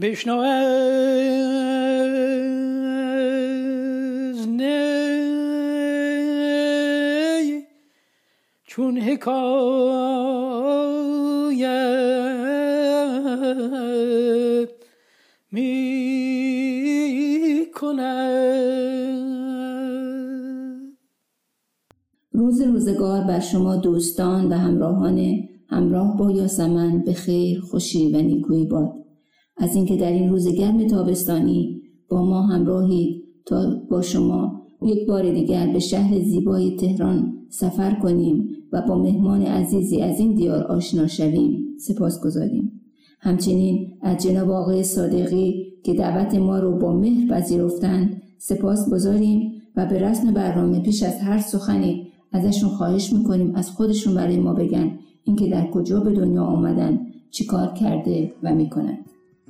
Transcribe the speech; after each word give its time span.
بشنو 0.00 0.38
از 0.38 0.88
نی 4.48 4.82
چون 8.64 8.98
حکایت 8.98 9.44
می 15.52 15.94
روز 22.32 22.60
روزگار 22.60 23.20
بر 23.20 23.40
شما 23.40 23.76
دوستان 23.76 24.52
و 24.52 24.54
همراهان 24.54 25.48
همراه 25.68 26.16
با 26.16 26.30
یاسمن 26.30 26.98
به 26.98 27.12
خیر 27.12 27.60
خوشی 27.60 28.12
و 28.12 28.16
نیکویی 28.22 28.66
باد. 28.66 29.03
از 29.56 29.76
اینکه 29.76 29.96
در 29.96 30.12
این 30.12 30.30
روز 30.30 30.48
گرم 30.48 30.86
تابستانی 30.86 31.82
با 32.08 32.24
ما 32.24 32.42
همراهید 32.42 33.24
تا 33.46 33.80
با 33.90 34.02
شما 34.02 34.62
یک 34.82 35.08
بار 35.08 35.32
دیگر 35.32 35.72
به 35.72 35.78
شهر 35.78 36.20
زیبای 36.20 36.76
تهران 36.76 37.34
سفر 37.48 38.00
کنیم 38.02 38.48
و 38.72 38.82
با 38.88 38.98
مهمان 38.98 39.42
عزیزی 39.42 40.00
از 40.02 40.20
این 40.20 40.34
دیار 40.34 40.62
آشنا 40.62 41.06
شویم 41.06 41.64
سپاس 41.78 42.24
گذاریم. 42.24 42.80
همچنین 43.20 43.88
از 44.02 44.22
جناب 44.22 44.50
آقای 44.50 44.82
صادقی 44.82 45.66
که 45.84 45.94
دعوت 45.94 46.34
ما 46.34 46.58
رو 46.58 46.78
با 46.78 46.92
مهر 46.92 47.28
پذیرفتند 47.28 48.22
سپاس 48.38 48.90
گذاریم 48.90 49.52
و 49.76 49.86
به 49.86 49.98
رسم 49.98 50.34
برنامه 50.34 50.80
پیش 50.80 51.02
از 51.02 51.20
هر 51.20 51.38
سخنی 51.38 52.06
ازشون 52.32 52.70
خواهش 52.70 53.12
می‌کنیم 53.12 53.54
از 53.54 53.70
خودشون 53.70 54.14
برای 54.14 54.36
ما 54.36 54.54
بگن 54.54 54.98
اینکه 55.24 55.48
در 55.48 55.70
کجا 55.70 56.00
به 56.00 56.12
دنیا 56.12 56.42
آمدن 56.42 57.00
چیکار 57.30 57.72
کرده 57.72 58.32
و 58.42 58.54
می‌کنن 58.54 58.98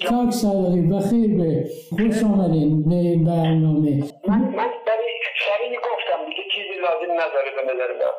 کاک 0.09 0.31
صادقی 0.31 0.83
بخیر 0.83 1.37
به 1.39 1.65
خوش 1.91 2.25
آمدین 2.25 2.83
به 2.83 3.17
برنامه. 3.31 3.91
من 4.29 4.41
من 4.41 4.71
برای 4.87 5.77
گفتم 5.77 6.25
دیگه 6.29 6.43
چیزی 6.55 6.81
لازم 6.81 7.13
نداره 7.13 7.51
به 7.57 7.63
نظر 7.75 7.93
من. 8.01 8.13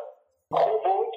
خوب 0.57 0.81
بود؟ 0.83 1.11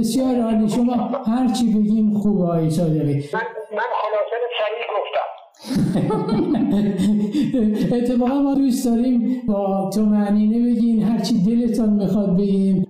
بسیار 0.00 0.36
عالی. 0.40 0.68
شما 0.68 0.92
هر 1.26 1.48
چی 1.52 1.66
بگیم 1.74 2.14
خوب 2.18 2.42
آقای 2.42 2.70
صادقی. 2.70 3.14
من 3.32 3.40
من 3.72 3.90
خلاصه 4.00 4.36
سریع 4.60 4.86
گفتم. 4.98 5.28
اتفاقا 7.96 8.40
ما 8.40 8.54
دوست 8.54 8.86
داریم 8.86 9.42
با 9.48 9.90
تو 9.94 10.02
معنینه 10.02 10.58
بگین 10.70 11.02
هرچی 11.02 11.34
دلتان 11.44 11.92
می‌خواد 11.92 12.36
بگین. 12.36 12.86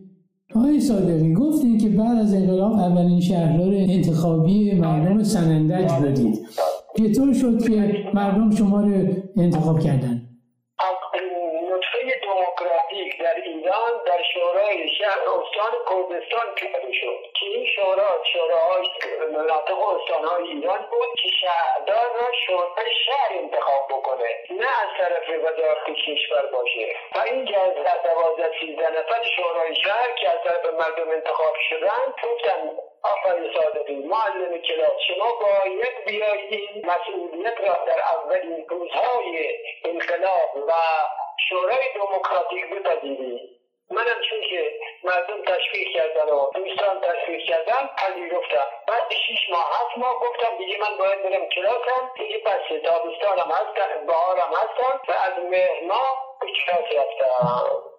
آقای 0.57 0.81
صادقی 0.81 1.35
گفتین 1.35 1.79
که 1.79 1.89
بعد 1.89 2.19
از 2.19 2.35
انقلاب 2.35 2.73
اولین 2.73 3.21
شهردار 3.21 3.73
انتخابی 3.75 4.75
مردم 4.75 5.23
سنندج 5.23 5.93
بودید. 5.93 6.39
چطور 7.09 7.35
شد 7.35 7.69
که 7.69 7.95
مردم 8.15 8.51
شما 8.51 8.81
رو 8.81 9.07
انتخاب 9.37 9.81
کردن. 9.81 10.20
ایران 13.71 14.05
در 14.07 14.23
شورای 14.35 14.89
شهر 14.99 15.19
استان 15.19 15.73
کردستان 15.89 16.55
پیاده 16.55 16.93
شد. 16.93 17.19
که 17.41 17.47
این 17.47 17.67
شورا 17.67 18.25
شوراهای 18.33 18.87
مناطق 19.33 19.79
استانهای 19.79 20.49
ایران 20.49 20.87
بود 20.91 21.09
که 21.23 21.29
شهردار 21.41 22.07
را 22.21 22.33
شورای 22.47 22.91
شهر 23.07 23.39
انتخاب 23.39 23.89
بکنه 23.89 24.29
نه 24.51 24.67
از 24.83 24.89
طرف 24.99 25.29
وزارت 25.29 25.85
کشور 26.07 26.47
باشه. 26.53 26.97
و 27.15 27.19
اینجا 27.19 27.63
از 27.63 28.03
دوازده 28.05 28.51
سیزده 28.61 28.91
نفر 28.91 29.23
شورای 29.37 29.75
شهر 29.85 30.15
که 30.15 30.31
از 30.31 30.39
طرف 30.45 30.75
مردم 30.75 31.11
انتخاب 31.11 31.55
شدن 31.71 32.15
گفتن 32.23 32.71
آقای 33.03 33.55
صادقی 33.55 33.95
معلم 33.95 34.59
کلاس 34.59 34.93
شما 35.09 35.33
باید 35.41 36.05
بیایید 36.07 36.53
این 36.53 36.87
مسئولیت 36.87 37.61
را 37.61 37.85
در 37.87 38.03
اولین 38.15 38.67
روزهای 38.69 39.59
انقلاب 39.85 40.57
و 40.69 40.73
شورای 41.49 41.85
دموکراتیک 41.95 42.71
بپذیرید 42.71 43.60
منم 43.91 44.21
چون 44.29 44.41
که 44.51 44.63
مردم 45.05 45.41
تشویق 45.53 45.89
کردن 45.97 46.29
و 46.33 46.51
دوستان 46.55 47.01
تشویق 47.01 47.41
کردن 47.49 47.83
پذیرفتم. 47.99 48.67
بعد 48.89 49.13
شیش 49.27 49.51
ماه 49.53 49.67
هفت 49.77 49.99
ماه 49.99 50.15
گفتم 50.21 50.53
دیگه 50.59 50.77
من 50.85 50.99
باید 50.99 51.23
برم 51.23 51.47
کلاسم 51.55 52.03
دیگه 52.19 52.39
پس 52.39 52.63
تابستانم 52.85 53.51
هستم 53.59 54.07
بهارم 54.07 54.51
هستم 54.61 54.95
و 55.09 55.13
از 55.13 55.45
مهر 55.51 55.81
ماه 55.89 56.39
به 56.41 56.47
کلاس 56.47 56.89
رفتم. 56.99 57.91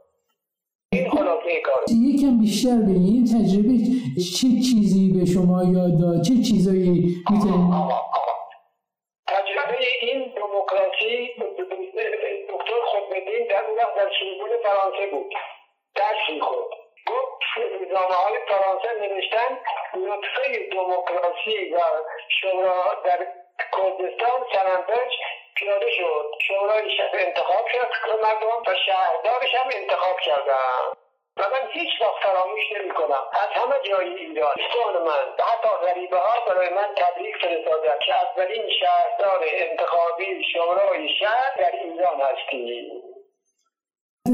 این 0.94 1.10
خلاصه 1.10 1.62
کار. 1.62 1.84
یکم 2.10 2.40
بیشتر 2.40 2.78
بگین 2.88 3.14
این 3.16 3.26
تجربه 3.26 3.76
چه 4.38 4.48
چیزی 4.68 5.04
به 5.16 5.26
شما 5.34 5.64
یاد 5.76 5.94
داد؟ 6.02 6.22
چه 6.28 6.34
چیزایی 6.50 6.90
می‌تونید 7.32 7.72
تجربه 9.28 9.78
این 10.02 10.34
دموکراسی 10.36 11.30
دکتر 12.50 12.82
خودبدین 12.86 13.48
در 13.48 13.64
اون 13.66 13.78
وقت 13.78 13.96
در 13.96 14.10
فرانسه 14.64 15.08
بود. 15.12 15.34
درس 16.02 16.30
می‌خورد 16.30 16.70
گفت 17.08 17.42
روزنامه 17.80 18.16
های 18.16 18.38
فرانسه 18.48 18.94
نوشتن 19.02 19.60
نطفه 19.94 20.70
دموکراسی 20.72 21.74
و 21.74 21.80
شورا 22.42 23.02
در 23.06 23.28
کردستان 23.72 24.46
سنندج 24.54 25.12
پیاده 25.56 25.92
شد. 25.92 26.32
شورای 26.48 26.98
شهر 26.98 27.16
انتخاب 27.20 27.66
کرد 27.74 27.92
مردم 28.24 28.62
و 28.68 28.76
شهردارش 28.86 29.56
هم 29.56 29.70
انتخاب 29.76 30.20
کردن. 30.20 31.02
و 31.38 31.44
من 31.44 31.72
هیچ 31.72 32.02
وقت 32.02 32.24
فراموش 32.24 32.72
نمی 32.72 32.90
کنم 32.90 33.24
از 33.32 33.50
همه 33.54 33.76
جای 33.90 34.16
ایران 34.16 34.56
دوستان 34.56 35.04
من 35.04 35.34
حتی 35.40 35.70
غریبه 35.88 36.18
ها 36.18 36.46
برای 36.48 36.70
من 36.70 36.96
تبریک 36.96 37.36
فرستادن 37.36 38.00
که 38.06 38.16
اولین 38.16 38.70
شهردار 38.70 39.44
انتخابی 39.44 40.44
شورای 40.54 41.10
شهر 41.20 41.56
در 41.58 41.72
ایران 41.72 42.22
هستی 42.22 42.92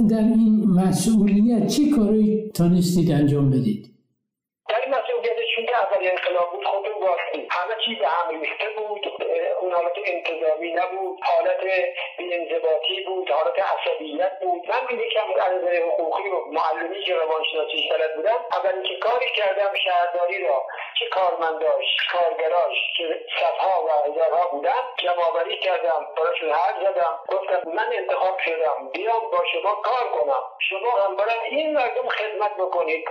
در 0.02 0.18
این 0.18 0.66
مسئولیت 0.66 1.68
چه 1.68 1.90
کاری 1.90 2.52
تانستید 2.54 3.12
انجام 3.12 3.50
بدید؟ 3.50 3.94
در 4.70 4.76
این 4.86 4.96
اول 5.98 6.10
انقلاب 6.10 6.52
بود 6.52 6.66
خب 6.66 6.94
باستی 7.00 7.48
همه 7.52 7.76
چیز 7.86 7.98
هم 8.02 8.42
ریخته 8.42 8.70
بود 8.70 9.08
اون 9.62 9.74
حالت 9.74 9.94
انتظامی 10.06 10.74
نبود 10.74 11.20
حالت 11.24 11.62
بیانضباطی 12.18 13.04
بود 13.04 13.30
حالت 13.30 13.60
عصبیت 13.60 14.40
بود. 14.40 14.70
من 14.70 14.88
به 14.88 14.94
یکم 15.06 15.28
از 15.42 15.54
نظر 15.54 15.76
حقوقی 15.76 16.30
و 16.30 16.46
معلمی 16.52 17.04
که 17.04 17.16
روانشناسی 17.16 17.90
بلد 17.92 18.16
بودم. 18.16 18.46
اولین 18.52 18.84
که 18.84 18.98
کاری 18.98 19.30
کردم 19.36 19.74
شهرداری 19.84 20.48
را 20.48 20.66
چه 21.00 21.06
کارمنداش 21.10 21.86
کارگراش 22.12 22.78
که 22.98 23.26
صفها 23.40 23.86
و 23.86 24.12
هزارها 24.12 24.48
بودن 24.48 24.82
جمعآوری 24.98 25.60
کردم 25.60 26.08
براشون 26.18 26.52
حرف 26.52 26.76
زدم. 26.80 27.20
گفتم 27.28 27.72
من 27.72 27.94
انتخاب 27.94 28.40
شدم 28.40 28.90
بیام 28.94 29.32
با 29.32 29.44
شما 29.54 29.76
کار 29.76 30.12
کنم. 30.12 30.44
شما 30.70 30.92
هم 30.92 31.16
برای 31.16 31.50
این 31.50 31.74
مردم 31.74 32.10
خدمت 32.10 32.54
بکنید. 32.58 33.08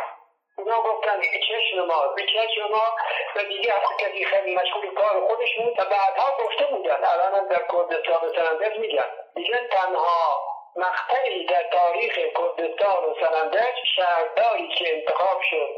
اونا 0.58 0.82
گفتن 0.82 1.20
که 1.20 1.41
چشم 1.41 1.87
ما؟ 1.87 2.08
به 2.17 2.23
چشم 2.26 2.70
ما؟ 2.70 2.97
و 3.37 3.44
دیگه 3.44 3.75
کسی 3.99 4.25
خیلی 4.25 4.56
مشغول 4.56 4.94
کار 4.94 5.26
خودش 5.26 5.56
بود 5.56 5.81
و 5.81 5.85
بعدها 5.85 6.44
گفته 6.44 6.64
بودن. 6.64 7.05
الان 7.05 7.49
در 7.49 7.67
کردستان 7.73 8.29
و 8.29 8.32
سنندج 8.35 8.79
میگن. 8.79 9.11
میگن 9.35 9.67
تنها 9.70 10.43
مقطعی 10.76 11.47
در 11.47 11.62
تاریخ 11.62 12.14
کردستان 12.14 13.05
و 13.05 13.14
سنندج 13.20 13.75
شهرداری 13.97 14.69
که 14.69 14.97
انتخاب 14.97 15.41
شد 15.50 15.70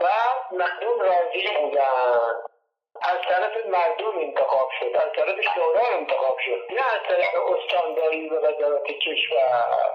و 0.00 0.08
مردم 0.52 1.00
راضی 1.00 1.48
بودن. 1.60 2.32
از 3.02 3.18
طرف 3.28 3.66
مردم 3.66 4.18
انتخاب 4.18 4.70
شد. 4.80 4.96
از 4.96 5.12
طرف 5.16 5.40
شورا 5.54 5.86
انتخاب 5.92 6.38
شد. 6.38 6.66
نه 6.70 6.94
از 6.94 7.02
طرف 7.08 7.34
استانداری 7.34 8.28
و 8.28 8.34
وزارت 8.34 8.84
کشور. 8.84 9.90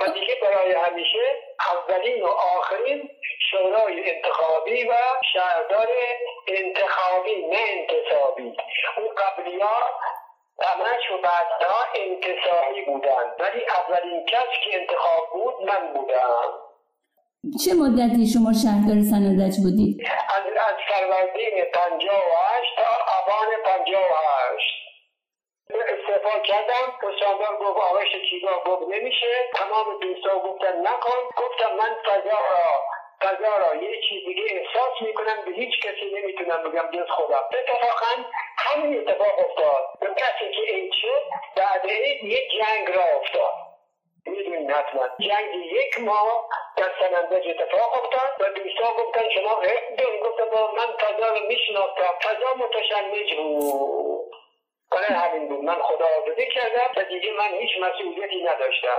و 0.00 0.08
دیگه 0.08 0.34
برای 0.42 0.72
همیشه 0.72 1.24
اولین 1.72 2.22
و 2.22 2.26
آخرین 2.26 3.10
شورای 3.50 4.10
انتخابی 4.10 4.84
و 4.84 4.94
شهردار 5.32 5.88
انتخابی 6.48 7.46
نه 7.46 7.58
انتصابی. 7.68 8.56
اون 8.96 9.14
قبلی 9.14 9.60
ها 9.60 9.78
همش 10.62 11.10
و 11.10 11.22
بعدها 11.22 11.80
انتصابی 11.94 12.82
بودن. 12.86 13.24
ولی 13.38 13.62
اولین 13.64 14.26
کس 14.26 14.48
که 14.64 14.80
انتخاب 14.80 15.30
بود 15.32 15.54
من 15.70 15.92
بودم. 15.92 16.64
چه 17.64 17.70
مدتی 17.74 18.26
شما 18.26 18.52
شهردار 18.62 19.02
سنندج 19.10 19.54
بودید؟ 19.62 19.96
از, 20.36 20.44
از 20.68 20.76
فروردین 20.88 21.64
58 21.72 22.76
تا 22.76 22.90
آبان 23.18 23.48
58 23.64 24.83
استعفا 25.82 26.38
کردم 26.38 26.98
استاندار 27.02 27.56
گفت 27.56 27.78
آقای 27.78 28.06
شکیبا 28.06 28.62
گفت 28.66 28.94
نمیشه. 28.94 29.50
تمام 29.54 29.98
دوستا 30.00 30.38
گفتن 30.38 30.80
نکن. 30.80 31.18
گفتم 31.36 31.74
من 31.76 31.96
فضا 32.04 32.38
را 32.50 32.80
فضا 33.22 33.56
را 33.56 33.82
یه 33.82 34.00
چیز 34.08 34.24
دیگه 34.26 34.42
احساس 34.50 35.02
می‌کنم 35.02 35.44
به 35.44 35.50
هیچ 35.50 35.80
کسی 35.82 36.10
نمی‌تونم 36.14 36.62
بگم 36.62 36.90
جز 36.90 37.10
خودم 37.10 37.42
اتفاقا 37.52 38.22
همین 38.58 38.98
اتفاق 38.98 39.38
افتاد. 39.38 39.84
به 40.00 40.06
کسی 40.06 40.50
که 40.50 40.74
این 40.74 40.90
شد 41.02 41.22
بعد 41.56 41.84
یه 42.22 42.48
جنگ 42.48 42.96
را 42.96 43.02
افتاد. 43.20 43.54
می‌دونین 44.26 44.70
حتما. 44.70 45.08
جنگ 45.18 45.54
یک 45.54 46.00
ماه 46.00 46.48
در 46.76 46.90
سنندج 47.00 47.48
اتفاق 47.48 48.04
افتاد 48.04 48.30
و 48.40 48.44
دوستا 48.44 48.94
گفتن 48.98 49.28
شما 49.30 49.54
غیر 49.54 50.20
گفتم 50.20 50.44
من 50.76 50.96
فضا 50.96 51.28
رو 51.34 51.46
میشناختم. 51.46 52.14
فضا 52.22 52.54
متشنج 52.56 53.34
بود. 53.34 54.23
برای 54.94 55.20
همین 55.22 55.48
بود. 55.48 55.64
من 55.64 55.78
خدا 55.88 56.06
آزادی 56.22 56.46
کردم 56.54 56.88
و 56.96 57.00
دیگه 57.12 57.30
من 57.40 57.50
هیچ 57.60 57.70
مسئولیتی 57.84 58.38
نداشتم. 58.50 58.98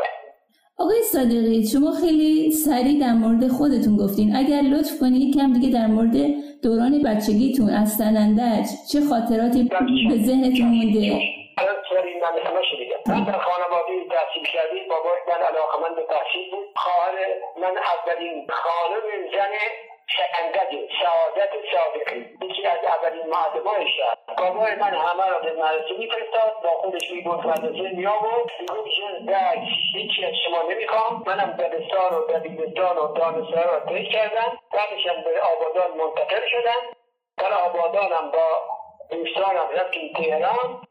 آقای 0.78 1.02
صادقی 1.02 1.68
شما 1.74 1.92
خیلی 2.02 2.52
سریع 2.52 3.00
در 3.02 3.14
مورد 3.14 3.48
خودتون 3.48 3.98
گفتین. 3.98 4.36
اگر 4.36 4.62
لطف 4.62 5.00
کنید 5.02 5.36
کم 5.38 5.54
دیگه 5.54 5.70
در 5.80 5.88
مورد 5.88 6.16
دوران 6.64 6.94
بچگیتون 7.06 7.70
از 7.70 7.90
سنندج 8.00 8.66
چه 8.92 9.00
خاطراتی 9.10 9.64
به 10.10 10.18
ذهنتون 10.28 10.68
مونده؟ 10.76 11.36
من 12.26 12.38
همه 12.48 12.64
شدیدم 12.72 13.00
من 13.08 13.24
در 13.24 13.40
خانواده 13.48 13.94
تحصیل 14.16 14.46
کردیم 14.54 14.84
بابای 14.90 15.20
من 15.28 15.42
علاقه 15.50 15.76
من 15.84 15.96
به 15.96 16.04
تحصیل 16.14 16.52
بود. 16.52 16.68
خواهر 16.76 17.16
من 17.62 17.76
اولین 17.94 18.48
خانم 18.50 19.06
زن 19.34 19.54
شهندج 20.08 20.76
سعادت 21.04 21.50
صادقی 21.74 22.38
یکی 22.42 22.68
از 22.68 22.80
اولین 22.88 23.28
معلمان 23.28 23.86
شهر 23.98 24.16
بابای 24.38 24.76
من 24.76 24.94
همه 24.94 25.30
را 25.30 25.40
به 25.40 25.54
مدرسه 25.54 25.98
میفرستاد 26.00 26.54
با 26.64 26.70
خودش 26.70 27.12
می‌برد 27.12 27.48
مدرسه 27.48 27.96
میآورد 27.96 28.52
می‌گفت 28.60 28.90
جز 28.90 29.26
درس 29.28 29.68
هیچی 29.96 30.26
از 30.26 30.34
شما 30.46 30.62
نمی‌خوام. 30.72 31.24
منم 31.28 31.52
دبستان 31.52 32.14
و 32.14 32.28
دبیرستان 32.28 32.98
و 32.98 33.14
دانشگاه 33.14 33.64
را 33.64 33.80
طی 33.80 34.06
کردم. 34.06 34.60
بعدشم 34.72 35.24
به 35.24 35.42
آبادان 35.42 35.98
منتقل 35.98 36.48
شدم. 36.48 36.98
در 37.38 37.54
آبادانم 37.54 38.32
با 38.32 38.62
دوستانم 39.10 39.70
رفتیم 39.76 40.14
تهران. 40.14 40.82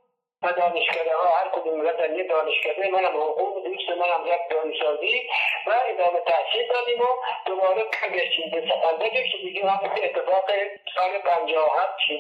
و 0.44 0.52
دانشکده 0.52 1.16
ها 1.16 1.36
هر 1.36 1.48
کدوم 1.48 1.88
رفتن 1.88 2.16
یه 2.16 2.24
دانشکده 2.24 2.90
منم 2.90 3.16
حقوق 3.16 3.64
دوست 3.64 3.88
منم 3.88 4.24
رفت 4.32 4.48
دانشسازی 4.50 5.22
و 5.66 5.74
ادامه 5.88 6.20
تحصیل 6.20 6.68
دادیم 6.72 7.00
و 7.00 7.06
دوباره 7.46 7.84
برگشتیم 7.84 8.50
به 8.50 8.68
سفندگی 8.68 9.28
که 9.28 9.38
دیگه 9.38 9.70
هم 9.70 9.90
اتفاق 10.02 10.50
سال 10.96 11.18
پنجاه 11.18 11.82
هفت 11.82 11.98
چی 12.06 12.18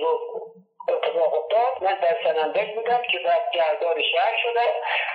اتفاق 0.88 1.34
افتاد. 1.34 1.82
من 1.82 2.00
در 2.00 2.16
سنندج 2.24 2.74
بودم 2.74 3.02
که 3.12 3.18
بعد 3.18 3.50
گردار 3.54 4.02
شهر 4.12 4.36
شده. 4.42 4.60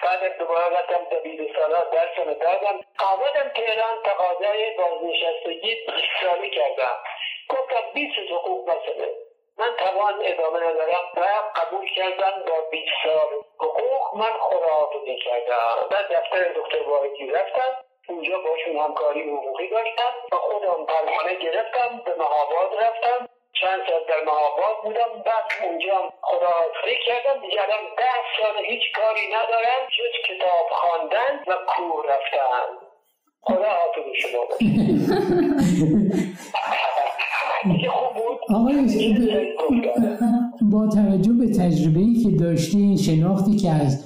بعد 0.03 0.37
دوباره 0.37 0.79
رفتم 0.79 1.03
دبیرستانات 1.15 1.91
درس 1.91 2.17
رو 2.17 2.33
دادم. 2.33 2.85
آمدم 2.99 3.49
تهران 3.55 4.03
تقاضای 4.03 4.77
بازنشستگی 4.77 5.75
سالی 6.21 6.49
کردم. 6.49 6.97
گفتم 7.49 7.93
بیست 7.93 8.31
حقوق 8.31 8.69
مسئله. 8.69 9.28
من 9.59 9.75
توان 9.77 10.13
ادامه 10.23 10.59
ندارم. 10.59 11.03
و 11.15 11.25
قبول 11.55 11.89
کردن 11.95 12.43
با 12.47 12.61
20 12.71 12.91
سال 13.03 13.43
حقوق 13.59 14.15
من 14.15 14.33
خداحافظی 14.39 15.17
کردم. 15.17 15.87
بعد 15.91 16.05
دفتر 16.05 16.53
دکتر 16.55 16.89
واحدی 16.89 17.31
رفتم. 17.31 17.85
اونجا 18.09 18.39
باشون 18.39 18.77
همکاری 18.77 19.29
حقوقی 19.29 19.67
داشتم 19.69 20.13
و 20.31 20.35
خودم 20.35 20.85
پروانه 20.85 21.35
گرفتم 21.35 22.01
به 22.05 22.15
مهاباد 22.15 22.83
رفتم. 22.83 23.29
چند 23.61 23.87
سال 23.87 24.03
در 24.03 24.23
مهاباد 24.23 24.81
بودم. 24.83 25.23
بعد 25.25 25.45
اونجا 25.63 26.13
خداحافظی 26.21 26.97
کردم. 27.05 27.41
دیگه 27.41 27.65
ده 27.97 28.41
سال 28.41 28.65
هیچ 28.65 28.83
کاری 28.95 29.27
ندارم 29.27 29.87
جز 29.97 30.33
کتاب 30.33 30.69
خواندن 30.69 31.43
و 31.47 31.53
کور 31.55 32.05
رفتن. 32.05 32.88
خدا 33.41 33.55
حافظ 33.55 34.03
شما. 34.21 34.43
آقای 38.49 38.75
با 40.71 40.87
توجه 40.87 41.33
به 41.33 41.47
تجربه 41.47 41.99
ای 41.99 42.23
که 42.23 42.31
داشتین 42.31 42.97
شناختی 42.97 43.55
که 43.55 43.71
از 43.71 44.05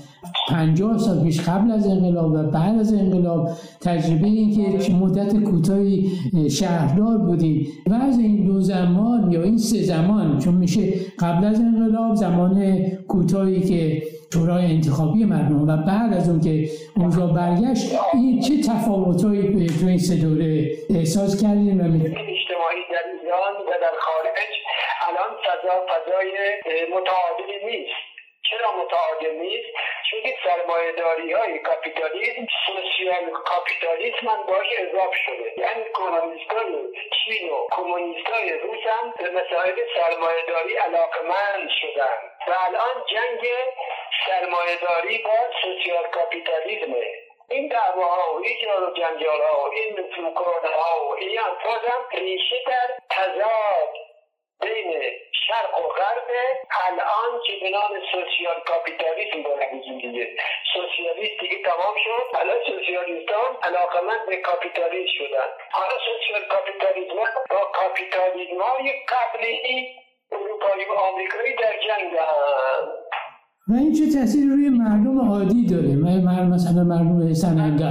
پنجاه 0.49 0.97
سال 0.97 1.23
پیش 1.23 1.41
قبل 1.41 1.71
از 1.71 1.87
انقلاب 1.87 2.31
و 2.31 2.43
بعد 2.43 2.79
از 2.79 2.93
انقلاب 2.93 3.49
تجربه 3.83 4.27
این 4.27 4.79
که 4.79 4.93
مدت 4.93 5.43
کوتاهی 5.43 6.11
شهردار 6.49 7.17
بودید 7.17 7.67
و 7.87 7.93
از 7.93 8.19
این 8.19 8.45
دو 8.47 8.61
زمان 8.61 9.31
یا 9.31 9.43
این 9.43 9.57
سه 9.57 9.77
زمان 9.77 10.39
چون 10.39 10.53
میشه 10.53 10.81
قبل 11.19 11.45
از 11.45 11.59
انقلاب 11.59 12.15
زمان 12.15 12.79
کوتاهی 13.07 13.61
که 13.61 14.03
شورای 14.33 14.65
انتخابی 14.65 15.25
مردم 15.25 15.69
و 15.69 15.77
بعد 15.77 16.13
از 16.13 16.29
اون 16.29 16.41
که 16.41 16.69
اوضاع 16.95 17.33
برگشت 17.33 17.91
این 18.13 18.39
چه 18.39 18.53
تفاوتهایی 18.69 19.67
تو 19.67 19.87
این 19.87 19.97
سه 19.97 20.15
دوره 20.15 20.71
احساس 20.89 21.41
کردیم 21.41 21.79
اجتماعی 21.81 22.83
در 22.93 23.05
ایران 23.23 23.53
و 23.67 23.73
در 23.81 23.95
خارج 24.05 24.51
الان 25.07 25.31
فضا 25.45 25.75
فضای 25.89 26.31
متعادلی 26.95 27.57
نیست. 27.65 28.12
متعادل 28.75 29.35
نیست. 29.35 29.69
چون 30.11 30.21
سرمایه 30.43 30.91
داری 30.91 31.33
های 31.33 31.59
کاپیتالیسم 31.59 32.47
سوسیال 32.67 33.29
کاپیتالیسم 33.31 34.27
هم 34.27 34.43
باش 34.43 34.67
اضاف 34.77 35.15
شده. 35.25 35.53
یعنی 35.57 35.83
کمونیست 35.93 36.51
های 36.51 36.73
چین 37.25 37.49
و 37.49 37.67
کمونیست 37.71 38.27
های 38.27 38.53
روس 38.53 38.83
هم 38.87 39.13
به 39.17 39.29
مسائل 39.29 39.75
سرمایه 39.95 40.45
داری 40.47 40.75
علاقمند 40.75 41.69
شدن. 41.81 42.17
و 42.47 42.51
الان 42.67 43.05
جنگ 43.09 43.47
سرمایه 44.27 44.75
داری 44.81 45.17
با 45.17 45.39
سوسیال 45.61 46.03
کاپیتالیسمه 46.03 47.23
این 47.49 47.67
دعواها 47.67 48.33
و 48.33 48.43
این 48.43 48.55
جار 49.19 49.41
و 49.41 49.71
این 49.73 49.95
فوکان 50.15 50.73
ها 50.73 51.05
و 51.05 51.15
این 51.15 51.39
انفاز 51.39 51.81
هم 51.87 52.19
ریشه 52.19 52.55
در 52.67 52.97
تضاد 53.09 54.02
بین 54.63 54.89
شرق 55.47 55.73
و 55.79 55.87
غرب 55.99 56.29
الان 56.87 57.31
که 57.45 57.53
به 57.61 57.69
نام 57.69 57.91
سوسیال 58.11 58.59
کاپیتالیسم 58.69 59.41
داره 59.47 59.65
وجود 59.73 60.01
سوسیالیست 60.73 61.39
دیگه 61.41 61.57
تمام 61.69 61.95
شد 62.05 62.25
الان 62.39 62.59
سوسیالیستان 62.69 63.49
علاقمند 63.63 64.23
به 64.29 64.35
کاپیتالیسم 64.35 65.11
شدن. 65.17 65.49
حالا 65.71 65.95
سوسیال 66.07 66.43
کاپیتالیسم 66.53 67.15
با 67.49 67.61
کاپیتالیسم 67.79 68.59
های 68.61 68.87
قبلی 69.13 69.55
اروپایی 70.31 70.85
و 70.85 70.93
آمریکایی 70.93 71.53
در 71.55 71.75
جنگ 71.87 72.13
و 73.67 73.73
این 73.73 73.93
چه 73.93 74.05
تاثیر 74.19 74.45
روی 74.53 74.69
مردم 74.69 75.17
عادی 75.31 75.61
داره؟ 75.71 75.93
مثلا 76.55 76.83
مردم 76.83 77.33
سننده 77.33 77.85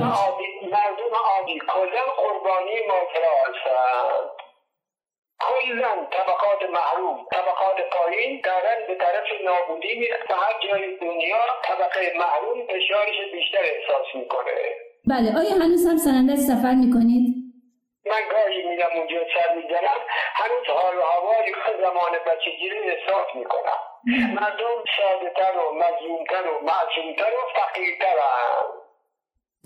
مردم 0.74 1.12
عادی 1.30 1.58
کلا 1.58 2.04
قربانی 2.22 2.76
ماجرا 2.88 3.34
هستن. 3.44 4.22
کل 4.28 4.41
کلا 5.46 5.92
طبقات 6.16 6.62
محروم 6.76 7.18
طبقات 7.34 7.78
پایین 7.94 8.40
دارن 8.44 8.78
به 8.88 8.94
طرف 9.04 9.28
نابودی 9.46 9.94
میرن 10.00 10.22
و 10.30 10.34
هر 10.44 10.54
جای 10.64 10.96
دنیا 11.04 11.44
طبقه 11.68 12.02
محروم 12.22 12.58
فشارش 12.66 13.16
بیشتر 13.32 13.64
احساس 13.74 14.06
می‌کنه 14.14 14.58
بله 15.10 15.28
آیا 15.40 15.54
هنوز 15.64 15.86
هم 15.86 15.96
سنندج 15.96 16.40
سفر 16.50 16.74
می‌کنید؟ 16.84 17.26
من 18.10 18.22
گاهی 18.32 18.62
میرم 18.68 18.92
اونجا 18.96 19.20
سر 19.34 19.54
می‌زنم 19.56 20.00
هنوز 20.40 20.66
حال 20.76 20.96
و 20.96 21.02
هوای 21.12 21.46
زمان 21.82 22.12
بچگی 22.28 22.68
رو 22.68 22.76
احساس 22.92 23.28
می‌کنم 23.34 23.80
مردم 24.34 24.78
ساده 24.96 25.32
تر 25.36 25.58
و 25.58 25.74
مظلومتر 25.74 26.44
و 26.50 26.54
معصومتر 26.70 27.32
و 27.38 27.42
فقیرتر 27.56 28.18
هم. 28.18 28.66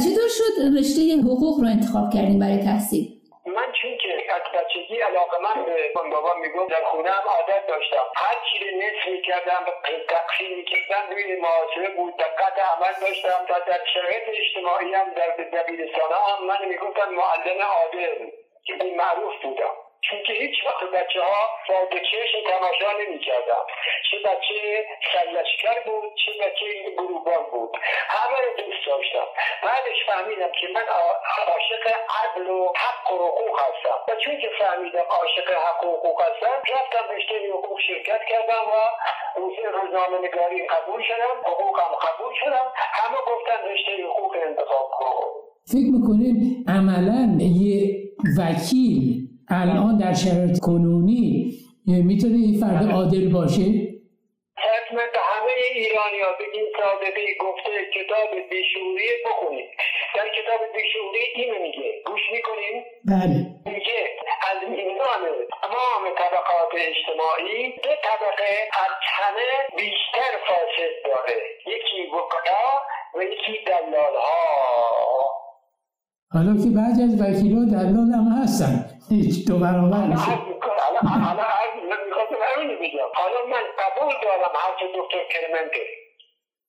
چطور 0.05 0.29
شد 0.29 0.79
رشته 0.79 1.01
حقوق 1.29 1.61
رو 1.61 1.67
انتخاب 1.67 2.05
کردین 2.15 2.39
برای 2.39 2.59
تحصیل؟ 2.59 3.16
من 3.47 3.73
چون 3.73 3.97
که 3.97 4.35
از 4.35 4.43
بچگی 4.55 5.01
علاقه 5.01 5.39
من 5.39 5.65
به 5.65 5.93
بابا 6.11 6.35
می‌گفت 6.35 6.71
در 6.71 6.85
خونه 6.85 7.11
هم 7.11 7.29
عادت 7.29 7.67
داشتم. 7.67 8.05
هر 8.17 8.37
چی 8.53 8.59
رو 8.65 8.77
نصف 8.79 9.09
می‌کردم 9.09 9.65
تقسیم 10.09 10.57
می‌کردم. 10.57 11.11
روی 11.11 11.37
محاسبه 11.37 11.89
بود 11.97 12.17
دقت 12.17 12.59
عمل 12.59 12.95
داشتم. 13.01 13.47
و 13.51 13.61
در 13.67 13.85
شرایط 13.95 14.23
اجتماعی 14.29 14.95
هم 14.95 15.11
در 15.15 15.29
دبیرستان 15.29 16.13
هم 16.13 16.47
من 16.47 16.69
می‌گفتن 16.69 17.09
معلم 17.09 17.63
عادل 17.63 18.31
که 18.65 18.75
معروف 18.97 19.43
بودم. 19.43 19.86
چون 20.01 20.19
که 20.27 20.33
هیچ 20.33 20.57
وقت 20.67 20.83
بچه 20.95 21.21
ها 21.21 21.43
با 21.69 21.99
چشم 22.11 22.39
تماشا 22.51 22.91
نمی 23.01 23.19
کردم 23.19 23.65
چه 24.11 24.17
بچه 24.19 24.87
سلشکر 25.13 25.77
بود 25.87 26.13
چه 26.23 26.33
بچه 26.43 26.67
گروبان 26.99 27.45
بود. 27.53 27.77
همه 28.09 28.39
رو 28.45 28.51
دوست 28.57 28.87
داشتم. 28.87 29.29
بعدش 29.63 29.99
فهمیدم 30.07 30.53
که 30.61 30.67
من 30.75 30.87
عاشق 31.49 31.85
عدل 32.21 32.51
و 32.51 32.73
حق 32.85 33.13
و 33.13 33.17
حقوق 33.27 33.61
هستم. 33.65 33.99
و 34.09 34.17
چون 34.25 34.41
که 34.41 34.51
فهمیدم 34.59 35.07
عاشق 35.21 35.49
حق 35.67 35.85
و 35.85 35.97
حقوق 35.97 36.21
هستم 36.23 36.57
رفتم 36.75 37.15
رشته 37.15 37.35
حقوق 37.53 37.81
شرکت 37.81 38.21
کردم 38.31 38.65
و 38.73 38.77
روزنامه 39.77 40.19
نگاری 40.29 40.67
قبول 40.67 41.03
شدم 41.03 41.51
حقوقم 41.51 41.93
قبول 42.07 42.35
شدم. 42.41 42.67
همه 42.77 43.17
گفتن 43.31 43.69
رشته 43.71 44.05
حقوق 44.05 44.37
انتخاب 44.47 44.91
کن. 44.93 45.25
فکر 45.73 45.91
می‌کنید 45.97 46.37
عملا 46.69 47.39
یه 47.41 48.07
وکیل 48.39 49.16
الان 49.49 49.99
در 49.99 50.15
شرایط 50.15 50.59
کنونی 50.61 51.53
می‌تونه 51.87 52.35
این 52.35 52.61
فرد 52.61 52.91
عادل 52.93 53.33
باشه؟ 53.33 53.63
به 54.97 55.23
همه 55.33 55.53
ایرانی 55.75 56.21
ها 56.25 56.33
بگین 56.41 56.67
صادقی 56.81 57.29
گفته 57.45 57.71
کتاب 57.97 58.31
بیشوری 58.51 59.09
بخونید 59.27 59.69
در 60.17 60.29
کتاب 60.37 60.61
بیشوری 60.77 61.25
اینو 61.37 61.59
میگه. 61.67 61.91
گوش 62.07 62.21
می‌کنین 62.37 62.77
بله. 63.13 63.37
میگه 63.75 64.01
از 64.51 64.59
میزان 64.71 65.23
تمام 65.63 66.03
طبقات 66.21 66.73
اجتماعی 66.91 67.73
دو 67.85 67.93
طبقه 68.07 68.53
از 68.85 68.95
همه 69.17 69.49
بیشتر 69.77 70.33
فاسد 70.49 70.95
داره. 71.07 71.39
یکی 71.75 71.99
وکلا 72.17 72.69
و 73.15 73.23
یکی 73.33 73.65
دلال 73.67 74.17
ها 74.27 74.47
حالا 76.35 76.53
که 76.63 76.71
بعضی 76.79 77.03
از 77.03 77.15
وکیلا 77.23 77.65
دلال 77.75 78.11
هم 78.19 78.29
هستن. 78.43 78.96
هیچ 79.11 79.49
دو 79.49 79.59
برابر 79.59 80.05
میشه. 80.13 80.33
حالا 83.15 83.47
من 83.47 83.65
قبول 83.79 84.15
دارم 84.23 84.53
حرف 84.57 84.83
دکتر 84.95 85.25
کرمنده 85.25 85.87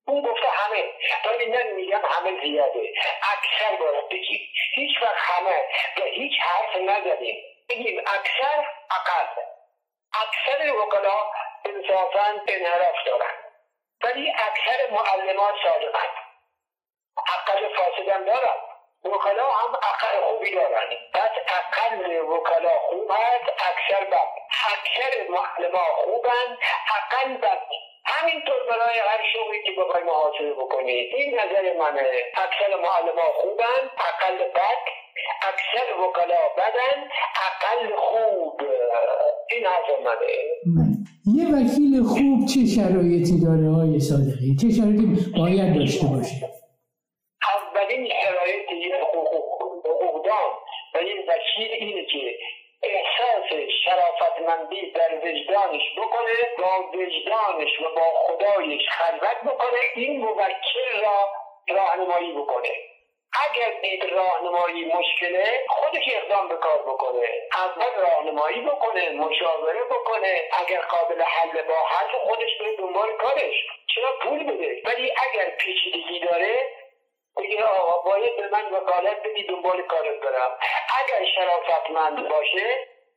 اون 0.08 0.22
گفته 0.22 0.48
همه. 0.48 0.84
ولی 1.25 1.46
من 1.46 1.67
میگم 1.75 2.01
همه 2.10 2.41
زیاده. 2.41 2.94
اکثر 3.34 3.75
باید 3.79 4.10
بگیم. 4.10 4.39
هیچ 4.75 5.01
وقت 5.01 5.15
همه 5.17 5.62
و 5.98 6.01
هیچ 6.06 6.34
حرف 6.41 6.75
نزدیم. 6.75 7.36
بگیم 7.70 8.00
اکثر 8.00 8.58
اقل. 8.91 9.41
اکثر 10.13 10.74
وکلا 10.74 11.32
انصافا 11.65 12.25
انحراف 12.48 12.96
دارن. 13.06 13.34
ولی 14.03 14.29
اکثر 14.32 14.79
معلمان 14.91 15.53
صادقن. 15.63 16.10
اقل 17.17 17.75
فاسدن 17.75 18.25
دارن. 18.25 18.66
وکلا 19.05 19.43
هم 19.43 19.71
خوبی 20.27 20.51
دارن 20.55 20.89
پس 21.13 21.33
اقل 21.59 22.19
وکلا 22.19 22.75
خوب 22.89 23.11
هست 23.11 23.47
اکثر 23.69 24.05
بد. 24.11 24.29
اکثر 24.73 25.31
معلم 25.31 25.75
خوبن 26.03 26.47
اقل 26.97 27.37
بد. 27.37 27.61
همینطور 28.05 28.59
برای 28.69 28.99
هر 29.09 29.21
شغلی 29.33 29.63
که 29.65 29.81
بخوای 29.81 30.03
محاسبه 30.03 30.53
بکنید 30.53 31.15
این 31.15 31.39
نظر 31.39 31.77
منه. 31.79 32.07
اکثر 32.35 32.71
معلم 32.85 33.19
خوبن 33.41 33.81
اقل 34.09 34.37
بد. 34.37 34.83
اکثر 35.51 35.87
وکلا 36.01 36.43
بدن 36.57 36.97
اقل 37.47 37.95
خوب. 37.95 38.61
این 39.51 39.65
حرف 39.65 39.99
منه. 40.05 40.33
یه 41.35 41.45
وکیل 41.55 42.03
خوب 42.03 42.45
چه 42.45 42.65
شرایطی 42.75 43.39
داره 43.45 43.69
های 43.69 43.99
صادقی؟ 43.99 44.55
چه 44.61 44.69
شرایطی 44.69 45.31
باید 45.37 45.75
داشته 45.75 46.07
باشه؟ 46.07 46.66
اولین 47.77 48.13
شرایط 48.22 48.72
یک 48.72 48.93
حقوقدان. 48.93 50.51
و 50.93 50.98
این 50.98 51.25
وکیل 51.27 51.72
اینه 51.72 52.05
که 52.05 52.39
احساس 52.84 53.60
شرافتمندی 53.84 54.91
در 54.91 55.15
وجدانش 55.15 55.81
بکنه 55.98 56.34
با 56.57 56.89
وجدانش 56.93 57.79
و 57.79 57.96
با 57.96 58.01
خدایش 58.01 58.89
خلوت 58.89 59.53
بکنه 59.53 59.79
این 59.96 60.19
موکل 60.19 61.01
را 61.01 61.29
راهنمایی 61.69 62.31
بکنه. 62.31 62.69
اگر 63.51 63.79
دید 63.81 64.03
راهنمایی 64.03 64.86
مشکله 64.86 65.65
خودش 65.69 66.03
اقدام 66.13 66.48
به 66.50 66.55
کار 66.55 66.77
بکنه. 66.77 67.27
اول 67.53 68.01
راهنمایی 68.01 68.62
بکنه 68.62 69.10
مشاوره 69.10 69.84
بکنه. 69.84 70.41
اگر 70.51 70.81
قابل 70.81 71.22
حل 71.22 71.62
با 71.62 71.74
حل 71.74 72.17
خودش 72.19 72.57
به 72.60 72.75
دنبال 72.77 73.17
کارش. 73.17 73.55
چرا 73.96 74.12
پول 74.22 74.43
بده؟ 74.43 74.81
ولی 74.86 75.12
اگر 75.12 75.50
پیچیدگی 75.50 76.19
داره 76.19 76.55
بگه 77.39 77.63
آقا 77.63 78.10
باید 78.10 78.36
به 78.38 78.50
من 78.53 78.65
وکالت 78.75 79.17
بدی 79.25 79.44
دنبال 79.50 79.82
کارت 79.82 80.17
برم. 80.24 80.51
اگر 81.00 81.22
شرافتمند 81.36 82.29
باشه 82.29 82.67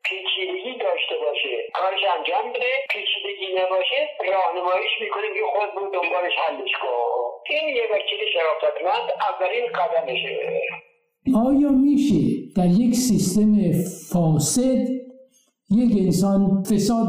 پیچیدگی 0.04 0.78
داشته 0.78 1.14
باشه 1.24 1.70
کارش 1.74 2.00
انجام 2.16 2.52
بده 2.52 2.72
پیچیدگی 2.90 3.48
نباشه 3.60 4.08
راهنماییش 4.32 4.90
می‌کنه 5.00 5.28
که 5.34 5.40
خود 5.52 5.74
برو 5.74 5.90
دنبالش 5.90 6.32
حلش 6.46 6.72
کن. 6.82 7.30
این 7.50 7.76
یه 7.76 7.82
وکیل 7.94 8.20
شرافتمند 8.34 9.10
اولین 9.30 9.66
قدمشه. 9.66 10.60
آیا 11.48 11.68
میشه 11.68 12.20
در 12.56 12.70
یک 12.82 12.94
سیستم 12.94 13.52
فاسد 14.12 14.82
یک 15.70 15.92
انسان 16.04 16.62
فساد 16.62 17.08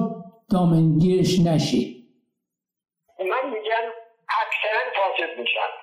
دامنگیرش 0.53 1.39
نشه؟ 1.48 1.77
من 3.20 3.50
میگم 3.50 3.86
اکثرا 4.41 4.84
فاسد 4.96 5.39
میشن. 5.39 5.80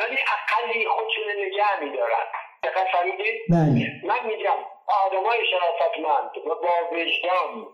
ولی 0.00 0.18
اقلی 0.36 0.88
خودشون 0.88 1.24
نگه 1.36 1.80
میدارن. 1.80 2.26
دقت 2.62 2.88
فهمیدید 2.92 3.42
بله. 3.50 3.86
من 4.04 4.26
میگم 4.26 4.58
آدمای 5.04 5.38
شرافتمند 5.50 6.30
و 6.46 6.54
با 6.54 6.88
وجدان 6.92 7.66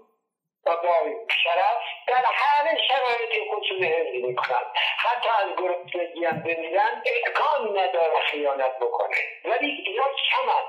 و 0.67 0.77
با 0.77 0.97
شرف 1.45 1.83
در 2.09 2.25
همه 2.35 2.79
شرایطی 2.89 3.51
خودشون 3.51 3.83
حفظ 3.83 4.25
می‌کنن. 4.25 4.63
حتی 4.99 5.29
از 5.29 5.57
گرسنگی 5.59 6.25
هم 6.25 6.41
بمیرن 6.41 7.03
امکان 7.07 7.79
نداره 7.79 8.21
خیانت 8.31 8.79
بکنه. 8.81 9.17
ولی 9.45 9.85
اینا 9.87 10.05
کمن. 10.05 10.65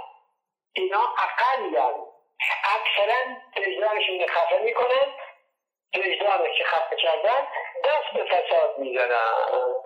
اینا 0.74 1.00
اقلن. 1.00 1.94
اکثرا 2.76 3.20
وجدانشون 3.58 4.28
خفه 4.28 4.62
می‌کنن 4.64 5.14
وجدانش 5.96 6.58
که 6.58 6.64
خفه 6.64 6.96
کردن 6.96 7.48
دست 7.86 8.14
به 8.14 8.26
فساد 8.26 8.78
می‌زنن. 8.78 9.78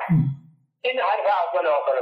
این 0.83 0.99
حرف 0.99 1.25
اول 1.41 1.67
آخر 1.67 1.95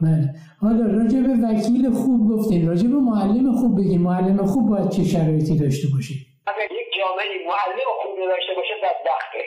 بله. 0.00 0.26
حالا 0.62 0.84
راجع 0.98 1.20
به 1.26 1.34
وکیل 1.46 1.84
خوب 2.00 2.20
گفتین. 2.32 2.68
راجع 2.70 2.88
به 2.94 3.00
معلم 3.10 3.46
خوب 3.60 3.72
بگین. 3.78 4.00
معلم 4.08 4.38
خوب 4.52 4.64
باید 4.70 4.90
چه 4.96 5.02
شرایطی 5.14 5.54
داشته 5.64 5.86
باشه؟ 5.94 6.14
اگر 6.50 6.68
یک 6.80 6.88
جامعه 6.98 7.34
معلم 7.52 7.88
خوبی 8.02 8.26
داشته 8.32 8.52
باشه 8.58 8.74
بدبخته. 8.82 9.42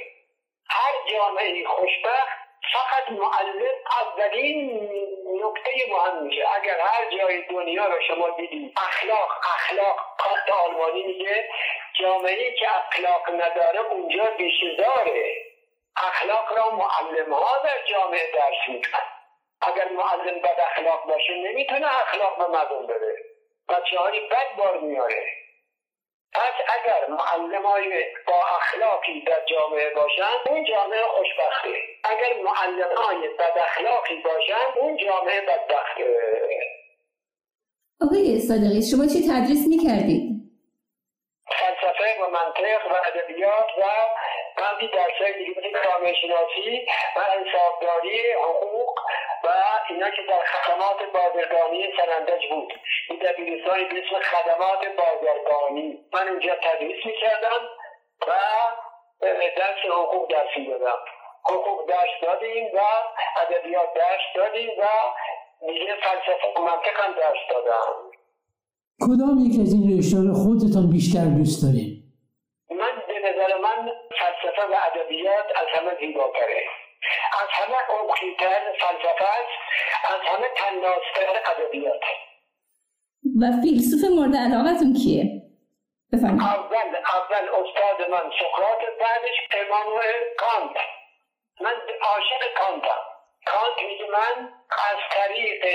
هر 0.76 0.94
جامعه 1.12 1.68
خوشبخت 1.76 2.38
فقط 2.74 3.06
معلم 3.24 3.76
اولین 4.02 4.58
نکته 5.44 5.72
مهم 5.94 6.24
میشه. 6.24 6.44
اگر 6.58 6.78
هر 6.90 7.04
جای 7.18 7.36
دنیا 7.54 7.86
رو 7.92 7.98
شما 8.08 8.28
دیدید 8.38 8.72
اخلاق 8.88 9.30
اخلاق 9.56 9.98
کارت 10.22 10.48
آلمانی 10.64 11.04
میگه 11.10 11.36
جامعه 12.00 12.56
که 12.60 12.68
اخلاق 12.82 13.24
نداره 13.42 13.80
اونجا 13.92 14.26
بیشه 14.38 14.70
داره 14.78 15.51
اخلاق 15.98 16.58
را 16.58 16.72
معلم 16.72 17.34
ها 17.34 17.64
در 17.64 17.86
جامعه 17.92 18.32
درس 18.34 18.70
میدن. 18.70 19.06
اگر 19.62 19.90
معلم 19.92 20.40
بد 20.40 20.60
اخلاق 20.60 21.08
باشه 21.08 21.34
نمی‌تونه 21.34 22.02
اخلاق 22.02 22.38
به 22.38 22.48
مردم 22.48 22.88
بده. 22.88 23.16
بچه 23.70 24.00
های 24.00 24.28
بد 24.28 24.56
بار 24.58 24.80
میاره 24.80 25.42
پس 26.34 26.54
اگر 26.68 27.08
معلم 27.10 27.66
های 27.66 28.06
با 28.28 28.42
اخلاقی 28.58 29.22
در 29.22 29.46
جامعه 29.46 29.94
باشن 29.96 30.50
اون 30.50 30.66
جامعه 30.66 31.02
خوشبخته. 31.02 31.70
اگر 32.04 32.42
معلم 32.44 32.96
های 32.98 33.28
بد 33.28 33.58
اخلاقی 33.58 34.16
باشن 34.16 34.80
اون 34.80 34.98
جامعه 34.98 35.42
بدبخته. 35.42 36.04
آقای 38.02 38.40
صادقی 38.40 38.82
شما 38.92 39.06
چی 39.06 39.20
تدریس 39.30 39.68
می‌کردید؟ 39.68 40.32
فلسفه 41.60 42.24
و 42.24 42.30
منطق 42.30 42.92
و 42.92 42.96
ادبیات 43.06 43.70
و 43.78 43.84
بعضی 44.62 44.88
درسهای 44.98 45.34
دیگه 45.40 45.52
مثل 45.58 45.72
جامعه 45.86 46.14
شناسی 46.22 46.76
و 47.16 47.20
حسابداری 47.40 48.18
حقوق 48.48 49.00
و 49.46 49.48
اینا 49.90 50.10
که 50.10 50.22
در 50.30 50.44
خدمات 50.54 51.00
بازرگانی 51.16 51.80
سنندج 51.98 52.44
بود. 52.52 52.74
این 53.10 53.20
دبیرستانی 53.20 53.84
به 53.84 53.96
اسم 54.02 54.16
خدمات 54.32 54.82
بازرگانی. 55.02 55.88
من 56.14 56.28
اونجا 56.28 56.54
تدریس 56.66 57.06
می‌کردم 57.06 57.62
و 58.28 58.32
درس 59.60 59.82
حقوق 59.92 60.32
درس 60.32 60.54
می‌دادم. 60.58 61.00
حقوق 61.50 61.90
درس 61.90 62.14
دادیم 62.22 62.66
و 62.76 62.80
ادبیات 63.42 63.94
درس 63.94 64.26
دادیم 64.36 64.70
و 64.82 64.86
دیگه 65.68 65.96
فلسفه 66.06 66.48
و 66.58 66.62
منطق 66.62 66.96
هم 67.04 67.12
درس 67.14 67.42
دادم. 67.52 67.94
کدام 69.02 69.38
یک 69.46 69.60
از 69.62 69.74
این 69.74 69.98
رشته 69.98 70.18
خودتان 70.44 70.90
بیشتر 70.90 71.26
دوست 71.38 71.64
دارین؟ 71.64 72.01
من 72.72 73.04
به 73.08 73.20
نظر 73.20 73.58
من 73.58 73.92
فلسفه 74.20 74.62
و 74.62 74.76
ادبیات 74.86 75.46
از 75.56 75.68
همه 75.74 75.96
زیباتره. 76.00 76.64
از 77.42 77.48
همه 77.52 77.78
عمقیتر 77.90 78.62
فلسفه 78.80 79.26
است 79.26 79.52
از 80.10 80.22
همه 80.22 80.48
تنازتر 80.56 81.42
ادبیات. 81.52 82.02
و 83.42 83.44
فیلسوف 83.62 84.12
مورد 84.12 84.36
علاقتون 84.36 84.94
کیه؟ 84.94 85.24
بفرمایید. 86.14 86.42
اول 86.42 86.96
اول 87.18 87.50
استاد 87.50 88.10
من 88.10 88.32
سقراط 88.40 88.82
بعدش 89.00 89.38
امانوئل 89.52 90.24
کانت. 90.38 90.78
من 91.62 91.76
عاشق 92.02 92.54
کانتم. 92.58 93.02
کانت 93.46 93.84
میگه 93.88 94.06
من 94.06 94.50
از 94.92 94.98
طریق 95.12 95.66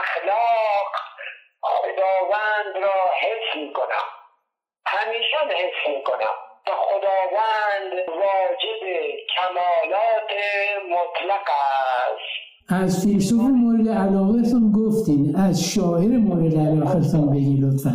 اخلاق 0.00 0.92
خداوند 1.60 2.76
را 2.84 3.10
حس 3.20 3.56
می‌کنم. 3.56 4.19
همیشه 4.86 5.36
حس 5.36 5.96
می‌کنم. 5.96 6.34
و 6.66 6.70
خداوند 6.70 8.08
واجد 8.08 8.82
کمالات 9.36 10.30
مطلق 10.94 11.46
است. 11.50 12.72
از 12.82 13.04
فیلسوف 13.04 13.40
مورد 13.40 13.88
علاقتون 13.88 14.64
گفتین. 14.80 15.36
از 15.46 15.56
شاعر 15.74 16.12
مورد 16.26 16.54
علاقتون 16.54 17.30
بگی 17.32 17.56
لطفا. 17.62 17.94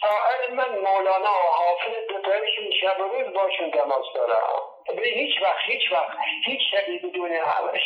شاعر 0.00 0.42
من 0.58 0.70
مولانا 0.86 1.34
و 1.44 1.48
حافظ 1.60 1.94
دوتایشون 2.08 2.66
شب 2.80 3.00
و 3.00 3.02
روز 3.02 3.34
باشون 3.34 3.70
تماس 3.70 4.06
دارم. 4.14 4.75
به 4.96 5.08
هیچ 5.08 5.42
وقت 5.42 5.58
هیچ 5.66 5.92
وقت 5.92 6.16
هیچ 6.44 6.60
شبی 6.70 6.98
بدون 6.98 7.30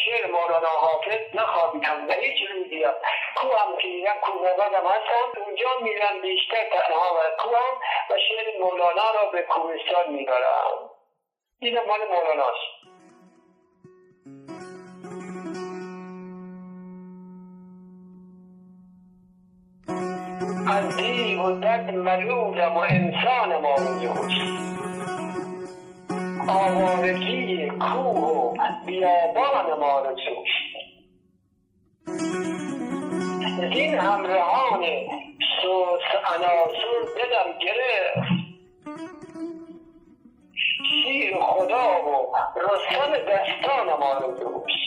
شعر 0.04 0.30
مولانا 0.30 0.68
حافظ 0.68 1.20
نخوابیدم 1.34 2.08
و 2.08 2.12
هیچ 2.12 2.38
روزی 2.50 2.84
هم 2.84 2.94
کو 3.36 3.56
هم 3.56 3.76
که 3.76 3.88
میرم 3.88 4.16
کو 4.22 4.32
نوازم 4.32 4.86
هستم 4.86 5.40
اونجا 5.40 5.68
میرم 5.82 6.22
بیشتر 6.22 6.64
تنها 6.72 7.14
و 7.14 7.42
کو 7.42 7.56
هم 7.56 7.74
و 8.10 8.18
شعر 8.28 8.58
مولانا 8.60 9.10
را 9.14 9.30
به 9.32 9.42
کوهستان 9.42 10.12
می‌برم 10.12 10.90
اینم 11.58 11.82
مال 11.86 12.00
مولاناست. 12.00 12.80
از 20.68 20.96
دیو 20.96 21.42
و 21.42 21.60
دد 21.60 21.94
ملولم 21.94 22.76
و 22.76 22.78
انسان 22.78 23.60
ما 23.60 23.74
آوارگی 26.50 27.68
کوه 27.68 28.54
و 28.58 28.86
بیابان 28.86 29.80
ما 29.80 30.00
رو 30.00 30.16
زین 33.74 33.94
همراهان 33.94 34.80
سوس 35.62 36.06
عناصر 36.34 36.92
دلم 37.16 37.58
گرفت. 37.60 38.30
شیر 40.54 41.34
خدا 41.40 41.86
و 42.06 42.36
رستم 42.56 43.12
دستان 43.28 43.86
ما 44.00 44.12
رو 44.18 44.28
دوست. 44.32 44.80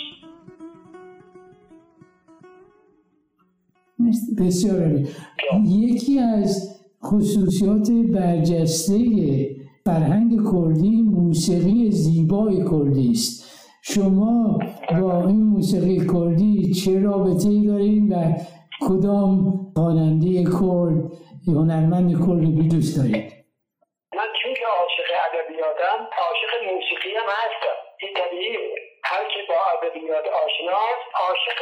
بسیار 4.39 4.91
یکی 5.65 6.19
از 6.19 6.79
خصوصیات 7.03 7.89
برجسته 8.13 8.93
فرهنگ 9.85 10.31
کردی 10.51 11.01
موسیقی 11.01 11.91
زیبای 11.91 12.55
کردی 12.71 13.11
است. 13.11 13.43
شما 13.83 14.59
با 15.01 15.27
این 15.27 15.43
موسیقی 15.43 15.99
کردی 16.13 16.73
چه 16.73 16.99
رابطه 16.99 17.49
ای 17.49 17.67
دارین 17.67 18.13
و 18.13 18.15
کدام 18.87 19.33
خواننده 19.75 20.43
کرد 20.43 20.97
هنرمند 21.47 22.11
کرد 22.11 22.43
رو 22.45 22.63
دوست 22.73 22.97
دارید 22.97 23.33
من 24.17 24.29
چون 24.41 24.53
که 24.53 24.65
عاشق 24.79 25.09
ادبیاتم 25.25 25.99
عاشق 26.25 26.51
موسیقی 26.71 27.13
هم 27.19 27.29
هستم. 27.37 27.77
این 27.99 28.13
طبیعیه. 28.19 28.75
هر 29.03 29.23
که 29.33 29.39
با 29.49 29.59
ادبیات 29.73 30.25
آشناست 30.45 31.07
عاشق 31.23 31.59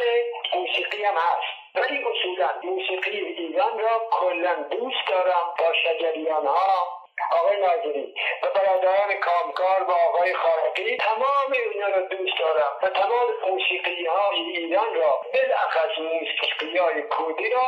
موسیقی 0.56 1.02
هم 1.04 1.14
هست. 1.14 1.50
ولی 1.74 1.98
اصولا 2.10 2.48
موسیقی 2.70 3.18
ایران 3.18 3.78
را 3.84 3.94
کلا 4.18 4.54
دوست 4.70 5.04
دارم. 5.10 5.46
با 5.58 5.68
شجریان 5.82 6.46
ها 6.46 7.01
آقای 7.38 7.56
ناظری 7.66 8.06
و 8.42 8.44
برادران 8.56 9.10
کامکار 9.26 9.80
و 9.88 9.92
آقای 10.08 10.32
خارقی 10.42 10.96
تمام 11.08 11.50
اینا 11.74 11.88
را 11.94 12.02
دوست 12.12 12.36
دارم 12.42 12.72
و 12.82 12.86
تمام 13.00 13.28
موسیقی 13.48 14.06
های 14.16 14.38
ایران 14.56 14.90
را 15.00 15.10
بالاخص 15.34 15.92
موسیقی 15.98 16.78
های 16.78 16.98
کردی 17.14 17.48
را 17.54 17.66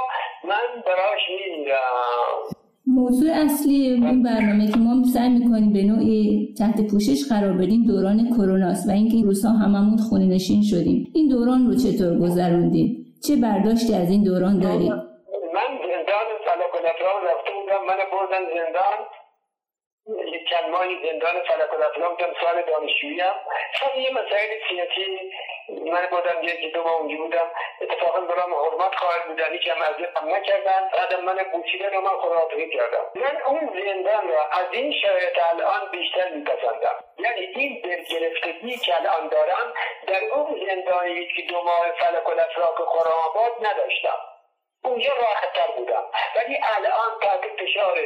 من 0.50 0.66
براش 0.86 1.22
میمیرم. 1.30 2.54
موضوع 2.86 3.30
اصلی 3.44 3.74
این 3.74 4.22
برنامه 4.22 4.66
که 4.72 4.78
ما 4.78 4.92
سعی 5.14 5.28
می‌کنیم 5.28 5.72
به 5.72 5.82
نوعی 5.82 6.54
تحت 6.58 6.90
پوشش 6.90 7.20
قرار 7.30 7.52
بدیم 7.52 7.86
دوران 7.86 8.18
کروناست 8.36 8.88
و 8.88 8.92
اینکه 8.92 9.16
این 9.16 9.24
روزها 9.24 9.52
هممون 9.52 9.98
خونه 9.98 10.26
نشین 10.26 10.62
شدیم. 10.62 11.12
این 11.14 11.28
دوران 11.28 11.66
رو 11.66 11.74
چطور 11.84 12.18
گذروندید 12.18 12.90
چه 13.26 13.36
برداشتی 13.36 13.94
از 13.94 14.10
این 14.10 14.22
دوران 14.24 14.58
دارید؟ 14.58 15.13
چند 20.54 20.70
ماهی 20.70 20.98
زندان 21.06 21.40
فلک 21.40 21.74
نفران 21.74 22.14
بودم 22.14 22.34
سال 22.40 22.62
دانشجوییم 22.62 23.32
سر 23.80 23.98
یه 23.98 24.10
مسائل 24.10 24.50
سیاسی. 24.68 25.32
من 25.68 26.06
بودم 26.06 26.42
یکی 26.42 26.70
دو 26.70 26.82
ماه 26.82 26.96
اونجا 26.96 27.16
بودم. 27.16 27.50
اتفاقا 27.80 28.20
برام 28.20 28.54
حرمت 28.54 28.94
خواهر 28.94 29.26
بودن. 29.26 29.52
هیچ 29.52 29.68
هم 29.68 29.82
اذیتم 29.82 30.34
نکردن. 30.34 30.90
بعدم 30.98 31.24
من 31.24 31.36
بوسیدن 31.52 31.96
و 31.96 32.00
من 32.00 32.16
خداحافظی 32.20 32.70
کردم. 32.70 33.04
من 33.14 33.42
اون 33.46 33.82
زندان 33.84 34.28
را 34.28 34.44
از 34.46 34.66
این 34.72 34.92
شرایط 34.92 35.38
الان 35.50 35.90
بیشتر 35.90 36.28
میپسندم. 36.28 37.04
یعنی 37.18 37.40
این 37.40 37.80
دلگرفتگی 37.84 38.76
که 38.76 38.96
الان 38.96 39.28
دارم 39.28 39.74
در 40.06 40.24
اون 40.32 40.66
زندان 40.68 41.06
یکی 41.08 41.42
دو 41.42 41.62
ماه 41.62 41.92
فلک 42.00 42.28
و 42.28 42.32
نفراک 42.32 42.76
خرم 42.76 43.16
آباد 43.28 43.52
نداشتم. 43.66 44.18
اونجا 44.84 45.12
راحتتر 45.14 45.72
بودم. 45.76 46.04
ولی 46.36 46.58
الان 46.76 47.20
تحت 47.20 47.40
فشار 47.62 47.98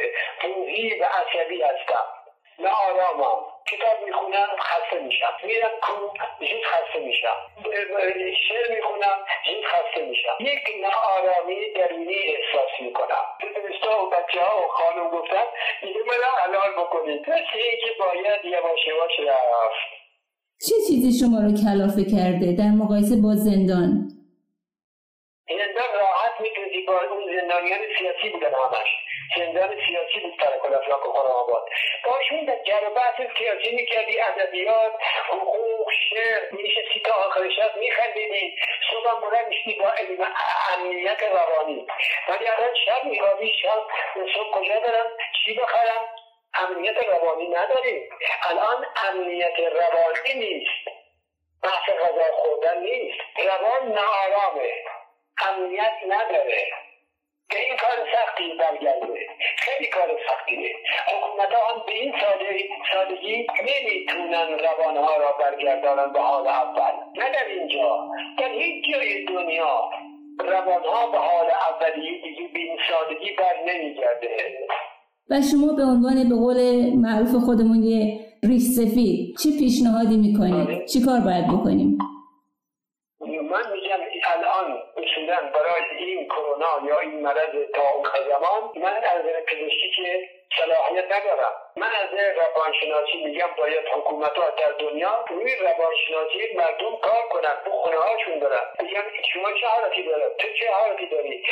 روحی 0.42 1.00
و 1.00 1.04
عصبی 1.04 1.62
هستم. 1.62 2.17
نه 2.58 2.68
آرامم 2.68 3.38
کتاب 3.70 3.96
می‌خونم 4.06 4.48
خسته 4.60 4.98
میشم. 5.02 5.32
میرم 5.44 5.70
کوب 5.82 6.10
زود 6.40 6.64
خسته 6.72 6.98
میشم. 7.06 7.36
شعر 8.48 8.76
می‌خونم 8.76 9.18
زود 9.46 9.64
خسته 9.64 10.06
میشم. 10.06 10.36
یک 10.40 10.64
ناآرامی 10.82 11.72
درونی 11.76 12.14
احساس 12.14 12.72
می‌کنم. 12.80 13.24
دوستا 13.40 14.04
و 14.04 14.10
بچه 14.10 14.40
ها 14.40 14.64
و 14.64 14.68
خانم 14.68 15.10
گفتن 15.10 15.46
دیگه 15.82 16.00
منو 16.06 16.30
حلال 16.42 16.84
بکنید. 16.84 17.20
مثل 17.20 17.58
اینکه 17.68 17.90
باید 17.98 18.44
یواش 18.44 18.86
یواش 18.86 19.14
رفت. 19.28 19.88
چه 20.66 20.74
چیزی 20.88 21.10
شما 21.20 21.38
رو 21.46 21.50
کلافه 21.64 22.04
کرده 22.14 22.48
در 22.60 22.72
مقایسه 22.82 23.16
با 23.24 23.32
زندان؟ 23.48 23.90
زندان 25.48 25.90
راحت 26.00 26.40
می‌تونی 26.40 26.80
با 26.86 27.00
اون 27.10 27.36
زندانیان 27.36 27.80
سیاسی 27.98 28.28
بودن 28.32 28.54
همش. 28.54 28.90
زندان 29.36 29.76
سیاسی 29.86 30.20
بود 30.20 30.42
و 30.72 30.74
افلاک 30.74 31.06
و 31.06 31.18
آباد. 31.18 31.68
باشون 32.04 32.44
در 32.44 32.58
جر 32.64 32.88
بحث 32.88 33.16
سیاسی 33.38 33.76
می‌کردی 33.76 34.20
ادبیات 34.20 34.92
حقوق 35.28 35.90
شعر 36.10 36.52
میشستی 36.52 37.00
تا 37.04 37.14
آخر 37.14 37.50
شب 37.50 37.76
میخندیدی. 37.76 38.56
صبح 38.90 39.20
بلند 39.20 39.46
میشتی 39.48 39.74
با 39.74 39.92
امنیت 40.74 41.22
روانی. 41.22 41.86
ولی 42.28 42.46
الان 42.46 42.74
شب 42.86 43.04
میخوابی 43.04 43.52
شب 43.62 43.82
صبح 44.34 44.50
کجا 44.50 44.80
برم؟ 44.80 45.06
چی 45.44 45.54
بخرم؟ 45.54 46.08
امنیت 46.54 46.96
روانی 47.04 47.48
نداریم 47.48 48.10
الان 48.42 48.86
امنیت 49.08 49.58
روانی 49.58 50.34
نیست. 50.34 50.88
بحث 51.62 51.90
غذا 51.90 52.32
خوردن 52.32 52.80
نیست. 52.80 53.20
روان 53.38 53.92
ناآرامه. 53.92 54.72
امنیت 55.48 55.92
نداره. 56.08 56.87
که 57.50 57.58
این 57.66 57.76
کار 57.82 57.98
سختی 58.14 58.46
برگرده. 58.60 59.20
خیلی 59.58 59.90
کار 59.90 60.08
سختیه. 60.26 60.72
حکومت 61.10 61.52
ها 61.54 61.74
هم 61.74 61.82
به 61.86 61.92
این 61.92 62.12
سادگی 62.92 63.46
نمی‌تونن 63.68 64.48
روانها 64.66 65.16
را 65.16 65.30
برگردانن 65.40 66.12
به 66.12 66.20
حال 66.20 66.46
اول. 66.46 66.94
نه 67.16 67.30
در 67.32 67.46
اینجا. 67.58 68.08
در 68.38 68.50
هیچ 68.50 68.84
جای 68.92 69.24
دنیا 69.24 69.90
روانها 70.38 71.06
به 71.12 71.18
حال 71.18 71.46
اولیه 71.70 72.22
دیگه 72.22 72.48
به 72.54 72.60
این 72.60 72.78
سادگی 72.90 73.30
بر 73.38 73.72
نمیگرده. 73.72 74.36
و 75.30 75.34
شما 75.50 75.72
به 75.72 75.82
عنوان 75.82 76.28
به 76.28 76.34
قول 76.34 76.58
معروف 76.96 77.44
خودمون 77.44 77.82
یه 77.82 78.20
ریش 78.42 78.62
سفید 78.62 79.36
چه 79.42 79.50
پیشنهادی 79.58 80.16
می‌کنید؟ 80.16 80.84
چی 80.84 81.00
کار 81.06 81.20
باید 81.20 81.46
بکنیم؟ 81.46 81.98
من 83.50 83.62
الان 84.24 84.82
اصولا 84.96 85.36
برای 85.54 85.82
این 85.98 86.28
کرونا 86.28 86.80
یا 86.88 87.00
این 87.00 87.20
مرض 87.20 87.70
تا 87.74 87.82
زمان 88.28 88.72
من 88.76 89.04
از 89.04 89.22
پزشکی 89.46 89.90
که 89.96 90.28
صلاحیت 90.56 91.04
ندارم. 91.04 91.52
من 91.76 91.90
از 92.02 92.08
روانشناسی 92.36 93.24
میگم 93.24 93.48
باید 93.58 93.86
حکومت 93.94 94.36
ها 94.38 94.50
در 94.50 94.72
دنیا 94.78 95.24
روی 95.28 95.56
روانشناسی 95.56 96.54
مردم 96.54 96.96
کار 96.96 97.22
کنن 97.30 97.56
تو 97.64 97.70
خونه 97.70 97.96
هاشون 97.96 98.38
دارن 98.38 98.64
میگم 98.80 99.02
شما 99.32 99.52
چه 99.60 99.66
حالتی 99.66 100.02
دارد 100.02 100.36
تو 100.36 100.48
چه 100.60 100.70
حالتی 100.72 101.06
داری؟ 101.06 101.44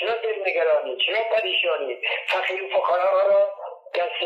چرا 0.00 0.12
دلنگرانی 0.14 0.96
چرا 1.06 1.18
پریشانی؟ 1.36 1.98
فقیر 2.26 2.64
و 2.64 2.68
فقرا 2.68 3.28
را 3.28 3.48
دست 3.94 4.22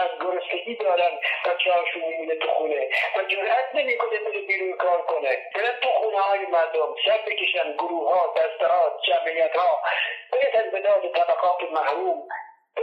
از 0.00 0.10
گرسنگی 0.20 0.74
دارن 0.74 1.10
بچه 1.44 1.72
هاشون 1.72 2.02
میمونه 2.08 2.34
تو 2.34 2.48
خونه. 2.48 2.88
و 3.16 3.24
جرأت 3.28 3.74
نمی‌کنه 3.74 4.18
بره 4.18 4.40
بیرون 4.40 4.72
کار 4.72 5.02
کنه. 5.02 5.28
برن 5.54 5.80
تو 5.82 5.88
های 6.26 6.46
مردم 6.46 6.94
سر 7.06 7.18
بکشن 7.26 7.72
گروه 7.72 8.14
ها 8.14 8.34
دسته 8.36 8.66
ها 8.66 9.00
جمعیت 9.06 9.56
ها 9.56 9.82
برسن 10.32 10.70
به 10.70 10.80
داد 10.80 11.12
طبقات 11.12 11.62
محروم. 11.72 12.28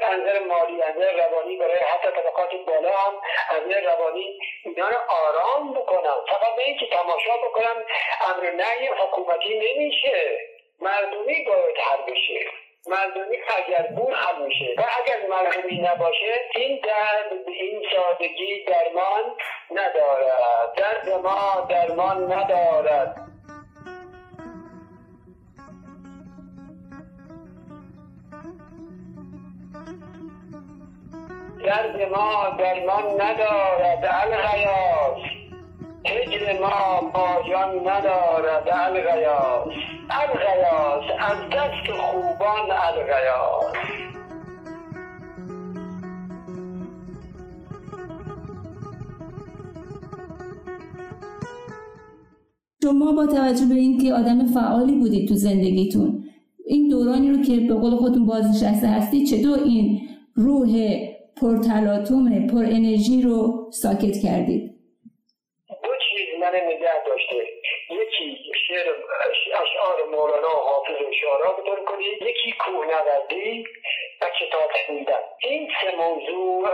نظر 0.02 0.40
مالی 0.40 0.76
نظر 0.76 1.26
روانی 1.26 1.58
برای 1.58 1.80
حتی 1.80 2.08
طبقات 2.08 2.50
بالا 2.68 2.90
هم 2.90 3.14
نظر 3.52 3.82
روانی 3.82 4.40
اینا 4.66 4.88
آرام 5.08 5.74
بکنم 5.74 6.16
فقط 6.30 6.56
به 6.56 6.64
اینکه 6.64 6.86
تماشا 6.88 7.38
بکنم 7.38 7.86
امر 8.28 8.52
نهی 8.52 8.88
حکومتی 8.88 9.60
نمیشه. 9.60 10.38
مردمی 10.82 11.46
باید 11.46 11.78
حل 11.78 12.12
بشه. 12.12 12.46
مردمی 12.88 13.38
اگر 13.58 13.88
بود 13.88 14.14
حل 14.14 14.46
میشه. 14.46 14.76
و 14.78 14.84
اگر 15.04 15.28
مردمی 15.28 15.82
نباشه 15.82 16.50
این 16.56 16.80
درد 16.84 17.46
به 17.46 17.52
این 17.52 17.84
سادگی 17.96 18.64
درمان 18.64 19.38
ندارد. 19.72 20.74
درد 20.76 21.10
ما 21.10 21.68
درمان 21.70 22.32
ندارد. 22.32 23.33
درد 31.64 32.10
ما 32.12 32.58
درمان 32.60 33.04
ندارد 33.22 34.06
الغیاس 34.24 35.22
هجر 36.06 36.60
ما 36.62 37.12
پایان 37.14 37.88
ندارد 37.88 38.70
الغیاس 38.72 39.74
الغیاس 40.10 41.04
از 41.20 41.38
دست 41.50 41.92
خوبان 41.92 42.72
الغیاس 42.72 43.74
شما 52.84 53.12
با 53.12 53.26
توجه 53.26 53.66
به 53.66 53.76
اینکه 53.76 54.14
آدم 54.14 54.46
فعالی 54.46 54.96
بودید 54.96 55.30
تو 55.30 55.36
زندگیتون 55.36 56.24
این 56.66 56.88
دورانی 56.90 57.32
رو 57.32 57.42
که 57.44 57.60
به 57.60 57.74
قول 57.74 57.96
خودتون 57.96 58.26
بازنشسته 58.26 58.88
هستی 58.88 59.26
چطور 59.26 59.60
این 59.60 60.02
روح 60.36 60.98
پرتلاتوم 61.44 62.48
پر 62.52 62.66
انرژی 62.78 63.22
رو 63.26 63.38
ساکت 63.84 64.16
کردید. 64.26 64.64
دو 65.84 65.92
چیز 66.06 66.40
من 66.42 66.56
نگه 66.56 67.04
داشته. 67.08 67.36
یکی 67.90 68.52
شعر 68.68 68.88
اشعار 69.62 70.10
مولانا 70.12 70.48
و 70.48 70.64
حافظ 70.70 71.02
و 71.08 71.14
شعرها 71.22 71.54
بطور 71.62 71.86
کنید. 71.86 72.22
یکی 72.22 72.52
کوهنوردی 72.52 73.64
و 74.22 74.26
کتاب 74.40 74.72
خوندن. 74.86 75.24
این 75.44 75.70
سه 75.82 75.96
موضوع 75.96 76.70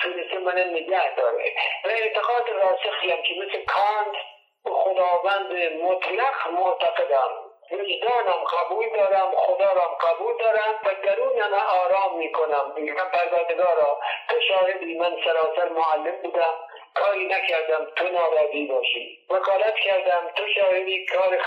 تونسته 0.00 0.38
من 0.38 0.58
نگه 0.74 1.16
داره. 1.16 1.52
و 1.84 1.88
اعتقاد 1.88 2.46
راسخی 2.62 3.10
هم 3.10 3.22
که 3.22 3.34
مثل 3.40 3.64
کانت 3.64 4.16
به 4.64 4.70
خداوند 4.70 5.52
مطلق 5.82 6.36
معتقدم. 6.52 7.47
وجدانم 7.72 8.44
قبول 8.44 8.88
دارم 8.98 9.30
خدا 9.36 9.72
را 9.72 9.96
قبول 10.00 10.34
دارم 10.38 10.80
و 10.84 11.06
درونم 11.06 11.52
آرام 11.54 12.18
می‌کنم. 12.18 12.72
میگم 12.76 12.94
پروردگارا 12.94 14.00
تو 14.28 14.36
شاهدی 14.40 14.98
من 14.98 15.16
سراسر 15.24 15.68
معلم 15.68 16.22
بودم. 16.22 16.54
کاری 16.94 17.26
نکردم 17.26 17.86
تو 17.96 18.08
ناراضی 18.08 18.66
باشی. 18.66 19.18
وکالت 19.30 19.74
کردم 19.74 20.30
تو 20.36 20.42
شاهدی 20.54 21.06
کار 21.06 21.38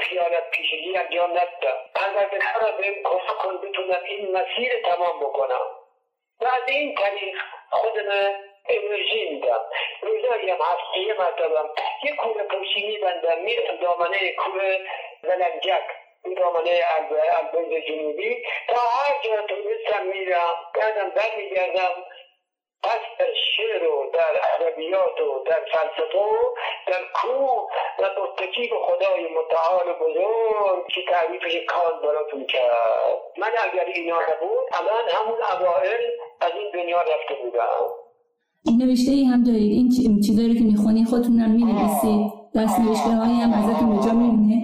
خیالت 0.00 0.50
پیشگی 0.50 0.96
انجام 0.96 1.30
ندادم. 1.30 1.76
پروردگارا 1.94 2.76
بهم 2.78 2.94
کمک 3.04 3.38
کن 3.38 3.56
بتونم 3.56 4.02
این 4.04 4.36
مسیر 4.36 4.82
تمام 4.82 5.20
بکنم. 5.20 5.60
و 6.40 6.44
از 6.44 6.68
این 6.68 6.94
طریق 6.94 7.36
خودم 7.70 8.45
انرژی 8.68 9.30
میدم 9.30 9.60
روزایی 10.02 10.50
هم 10.50 10.58
هفته 10.60 10.98
یه 10.98 11.14
مرتبم 11.14 11.70
یه 12.04 12.16
کوره 12.16 12.44
پشتی 12.44 12.86
میبندم. 12.86 13.38
میرم 13.38 13.76
دامنه 13.76 14.32
کوره 14.32 14.80
ولنجک 15.24 15.84
دامنه 16.36 16.84
البرز 16.96 17.84
جنوبی. 17.88 18.42
تا 18.68 18.76
هر 18.76 19.14
جا 19.24 19.42
تونستم 19.42 20.06
میرم. 20.06 20.54
بعدم 20.74 21.10
برمیگردم. 21.10 22.04
پس 22.82 23.26
شعر 23.56 23.84
و 23.88 24.10
در 24.10 24.40
ادبیات 24.54 25.20
و 25.20 25.44
در 25.44 25.64
فلسفه 25.72 26.18
و 26.18 26.54
در 26.86 27.04
کوه 27.14 27.68
و 27.98 28.20
متکی 28.20 28.68
به 28.68 28.76
خدای 28.78 29.28
متعال 29.28 29.92
بزرگ 29.92 30.88
که 30.88 31.04
تعریف 31.10 31.66
کان 31.66 32.00
براتون 32.00 32.46
کرد. 32.46 33.22
من 33.36 33.52
اگر 33.58 33.84
اینا 33.84 34.20
نبود 34.20 34.68
الان 34.72 35.08
همون 35.08 35.42
اوائل 35.42 36.10
از 36.40 36.52
این 36.52 36.70
دنیا 36.70 37.02
رفته 37.02 37.34
بودم. 37.34 38.05
نوشته 38.82 39.10
ای 39.10 39.24
هم 39.24 39.40
دارید. 39.44 39.72
این 39.78 40.20
چیزایی 40.26 40.54
که 40.58 40.64
می‌خونی 40.70 41.04
خودتون 41.10 41.38
هم 41.44 41.50
می‌نویسید. 41.58 42.22
دست 42.56 42.76
نوشته 42.84 43.12
هایی 43.20 43.38
هم 43.44 43.52
ازتون 43.60 43.88
به 43.92 43.98
جا 44.04 44.12
میمونه. 44.20 44.56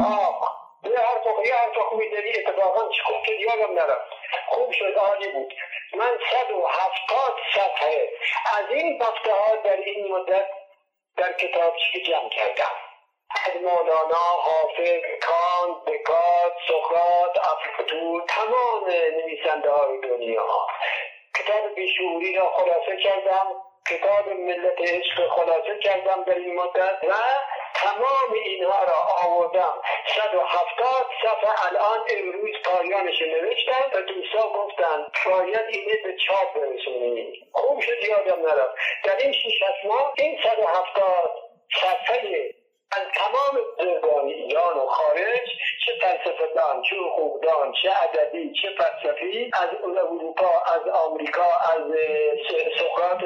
یه 0.94 1.00
حرف 1.08 1.24
یه 1.46 1.54
حرف 1.60 1.76
خوبی 1.88 2.10
داری 2.14 2.30
اتفاقا 2.38 2.82
خوب 3.06 3.18
که 3.26 3.32
یادم 3.46 3.72
نرفت. 3.78 4.10
خوب 4.52 4.70
شد 4.78 4.94
عالی 5.06 5.28
بود. 5.34 5.52
من 6.00 6.12
صد 6.30 6.50
و 6.56 6.60
هفتاد 6.80 7.34
صفحه 7.54 8.08
از 8.58 8.66
این 8.76 8.98
بفته 8.98 9.32
ها 9.40 9.56
در 9.64 9.76
این 9.76 10.00
مدت 10.14 10.46
در 11.16 11.32
کتابچه 11.32 12.00
جمع 12.08 12.28
کردم. 12.38 12.74
از 13.46 13.54
مولانا 13.62 14.26
حافظ 14.48 15.02
کانت 15.26 15.78
دکارت 15.90 16.54
سقراط 16.68 17.34
افلاطون 17.52 18.22
تمام 18.28 18.84
نویسنده 19.18 19.70
های 19.70 20.00
دنیا. 20.08 20.48
کتاب 21.36 21.74
بیشوری 21.76 22.34
را 22.36 22.46
خلاصه 22.56 23.02
کردم. 23.04 23.46
کتاب 23.88 24.28
ملت 24.28 24.80
عشق 24.80 25.28
خلاصه 25.28 25.78
کردم 25.82 26.24
در 26.24 26.34
این 26.34 26.54
مدت 26.54 26.98
و 27.08 27.14
تمام 27.74 28.32
اینها 28.44 28.84
را 28.84 28.98
آوردم. 29.24 29.74
170 30.16 31.06
صفحه 31.22 31.66
الان 31.66 32.00
امروز 32.16 32.50
پایانش 32.64 33.22
نوشتم 33.22 33.90
و 33.94 34.02
دوستا 34.02 34.48
گفتن 34.48 35.06
شاید 35.24 35.66
اینه 35.68 35.94
به 36.04 36.16
چاپ 36.16 36.54
برسونیم. 36.54 37.32
خوب 37.52 37.80
شد 37.80 38.08
یادم 38.08 38.42
نرفت. 38.42 38.74
در 39.04 39.16
این 39.16 39.32
شیش 39.32 39.62
ماه 39.84 40.12
این 40.16 40.38
170 40.42 41.41
چه 46.92 46.98
حقوقدان 46.98 47.72
چه 47.82 47.90
ادبی 48.04 48.52
چه 48.62 48.68
فلسفی 48.78 49.50
از 49.52 49.68
اروپا 50.10 50.52
از 50.74 50.82
آمریکا 51.06 51.48
از 51.72 51.82
سقراط 52.78 53.22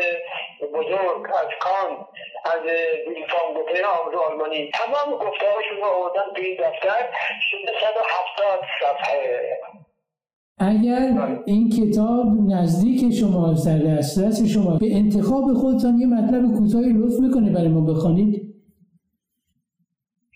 بزرگ 0.72 1.26
از 1.42 1.48
کان 1.60 2.06
از 2.44 2.62
ویلفام 3.08 3.54
گوته 3.54 3.86
آلمانی. 4.26 4.70
تمام 4.70 5.18
گفته 5.18 5.46
هاشون 5.54 5.76
رو 5.76 5.84
آوردن 5.84 6.32
به 6.34 6.40
این 6.40 6.54
دفتر 6.54 7.08
شده 7.50 7.72
170 7.80 8.60
صفحه. 8.80 9.58
اگر 10.58 11.02
این 11.46 11.70
کتاب 11.70 12.26
نزدیک 12.48 13.14
شما 13.20 13.54
در 13.66 13.78
دسترس 13.78 14.42
شما 14.54 14.78
به 14.78 14.86
انتخاب 14.86 15.44
خودتان 15.54 15.98
یه 15.98 16.06
مطلب 16.06 16.42
کوتاهی 16.58 16.92
لطف 16.92 17.20
می‌کنه 17.20 17.50
برای 17.52 17.68
ما 17.68 17.92
بخوانید؟ 17.92 18.54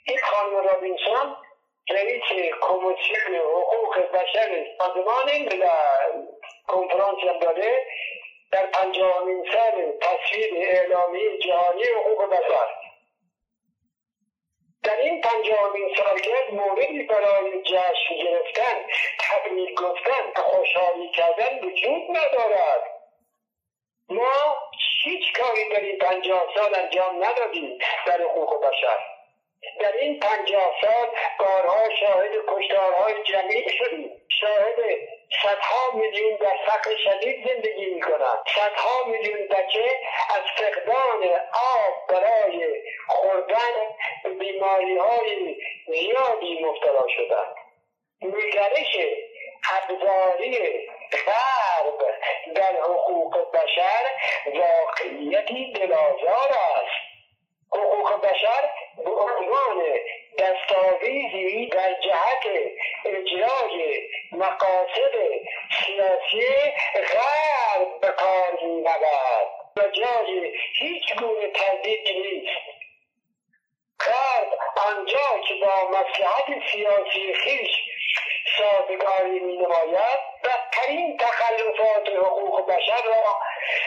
این 0.07 0.19
خانم 0.31 0.53
رابینسون 0.73 1.37
رئیس 1.91 2.23
کمیسیون 2.81 3.41
حقوق 3.41 3.99
بشر 3.99 4.67
سازمان 4.79 5.27
ملل 5.27 5.69
کنفرانس 6.67 7.41
داده 7.41 7.87
در 8.53 8.67
پنجاهمین 8.67 9.45
سال 9.53 9.93
تصویر 10.01 10.55
اعلامی 10.55 11.39
جهانی 11.39 11.83
حقوق 11.83 12.31
بشر. 12.31 12.67
در 14.83 14.97
این 14.97 15.21
پنجاهمین 15.21 15.95
سالگرد 15.97 16.55
موردی 16.55 17.03
برای 17.03 17.63
جشن 17.63 18.15
گرفتن 18.23 18.87
تبریک 19.21 19.75
گفتن 19.75 20.33
و 20.37 20.41
خوشحالی 20.41 21.11
کردن 21.11 21.59
وجود 21.59 22.03
ندارد. 22.11 22.83
ما 24.09 24.57
هیچ 25.05 25.33
کاری 25.41 25.69
در 25.69 25.81
این 25.81 25.99
پنجاه 25.99 26.47
سال 26.55 26.75
انجام 26.75 27.25
ندادیم 27.25 27.79
در 28.07 28.23
حقوق 28.23 28.67
بشر. 28.67 28.99
در 29.81 29.93
این 29.93 30.21
پنجاه 30.21 30.73
سال 30.81 31.09
بارها 31.39 31.91
شاهد 32.01 32.30
کشتارهای 32.61 33.15
جمعی 33.25 33.65
شاهد 34.29 34.77
صدها 35.43 35.91
میلیون 35.95 36.37
در 36.37 36.57
فقر 36.67 36.97
شدید 36.97 37.49
زندگی 37.49 37.87
می‌کنند. 37.87 38.39
صدها 38.57 39.05
میلیون 39.07 39.49
بچه 39.49 40.01
از 40.35 40.43
فقدان 40.57 41.41
آب 41.53 42.07
برای 42.09 42.83
خوردن 43.09 43.97
بیماری 44.39 44.97
های 44.97 45.57
زیادی 45.87 46.65
مبتلا 46.65 47.07
شدند. 47.17 47.55
نگرش 48.23 48.97
ابزاری 49.73 50.89
غرب 51.27 51.99
در 52.55 52.77
حقوق 52.83 53.53
بشر 53.53 54.05
واقعیتی 54.47 55.73
دلازار 55.73 56.49
است. 56.77 57.11
حقوق 57.73 58.21
بشر 58.21 58.71
به 59.05 59.11
عنوان 59.11 59.83
دستاویزی 60.41 61.67
در 61.67 61.95
جهت 62.01 62.45
اجرای 63.05 64.09
مقاصد 64.33 65.15
سیاسی 65.87 66.49
غرب 66.95 68.01
به 68.01 68.09
کار 68.09 68.59
می‌رود. 68.63 69.61
جای 69.93 70.53
هیچ 70.79 71.15
گونه 71.19 71.51
تردیدی 71.51 72.15
نیست. 72.15 72.61
غرب 74.01 74.59
آنجا 74.87 75.43
که 75.49 75.55
با 75.55 75.89
مسلحت 75.91 76.71
سیاسی 76.73 77.35
خیش 77.35 77.71
سازگاری 78.59 79.41
می 79.41 79.57
نماید 79.57 80.19
بدترین 80.45 81.17
تخلفات 81.17 82.09
حقوق 82.09 82.67
بشر 82.67 83.03
را 83.05 83.41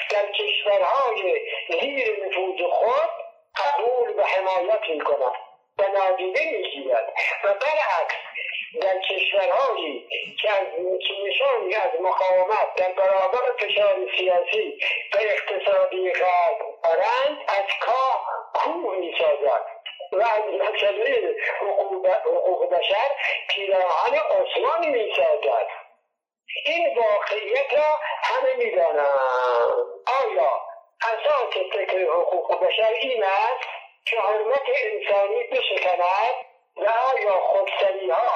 در 0.09 0.31
کشورهای 0.31 1.39
زیر 1.81 2.25
نفوذ 2.25 2.61
خود 2.71 3.09
قبول 3.55 4.15
و 4.17 4.23
حمایت 4.23 4.89
می 4.89 4.99
کند 4.99 5.42
و 5.77 5.83
نادیده 5.83 6.51
می‌گیرد 6.51 7.13
و 7.43 7.47
برعکس 7.53 8.15
در 8.81 8.99
کشورهایی 8.99 10.07
که 10.41 10.49
از 10.51 10.67
از 11.85 12.01
مقاومت 12.01 12.75
در 12.75 12.91
برابر 12.91 13.51
فشار 13.59 13.95
سیاسی 14.17 14.79
و 15.13 15.17
اقتصادی 15.19 16.11
غرب 16.11 16.57
دارند 16.83 17.37
از 17.47 17.65
کاه 17.81 18.25
کوه 18.53 18.97
می‌سازد. 18.97 19.65
و 20.11 20.21
از 20.21 20.43
مسئله 20.61 21.35
حقوق 22.25 22.69
بشر 22.69 23.11
پیراهن 23.49 24.15
عثمانی 24.15 24.87
می‌سازد. 24.87 25.67
این 26.65 26.97
واقعیت 26.97 27.73
را 27.73 27.99
همه 28.23 28.53
می‌دانند. 28.57 29.09
آیا 30.23 30.61
اساس 31.01 31.53
فکر 31.73 32.05
حقوق 32.05 32.65
بشر 32.65 32.93
این 33.01 33.23
است؟ 33.23 33.82
که 34.05 34.15
حرمت 34.19 34.67
انسانی 34.83 35.43
بشکند 35.51 36.35
و 36.77 36.81
آیا 36.81 37.39
خودسری 37.39 38.09
ها 38.09 38.31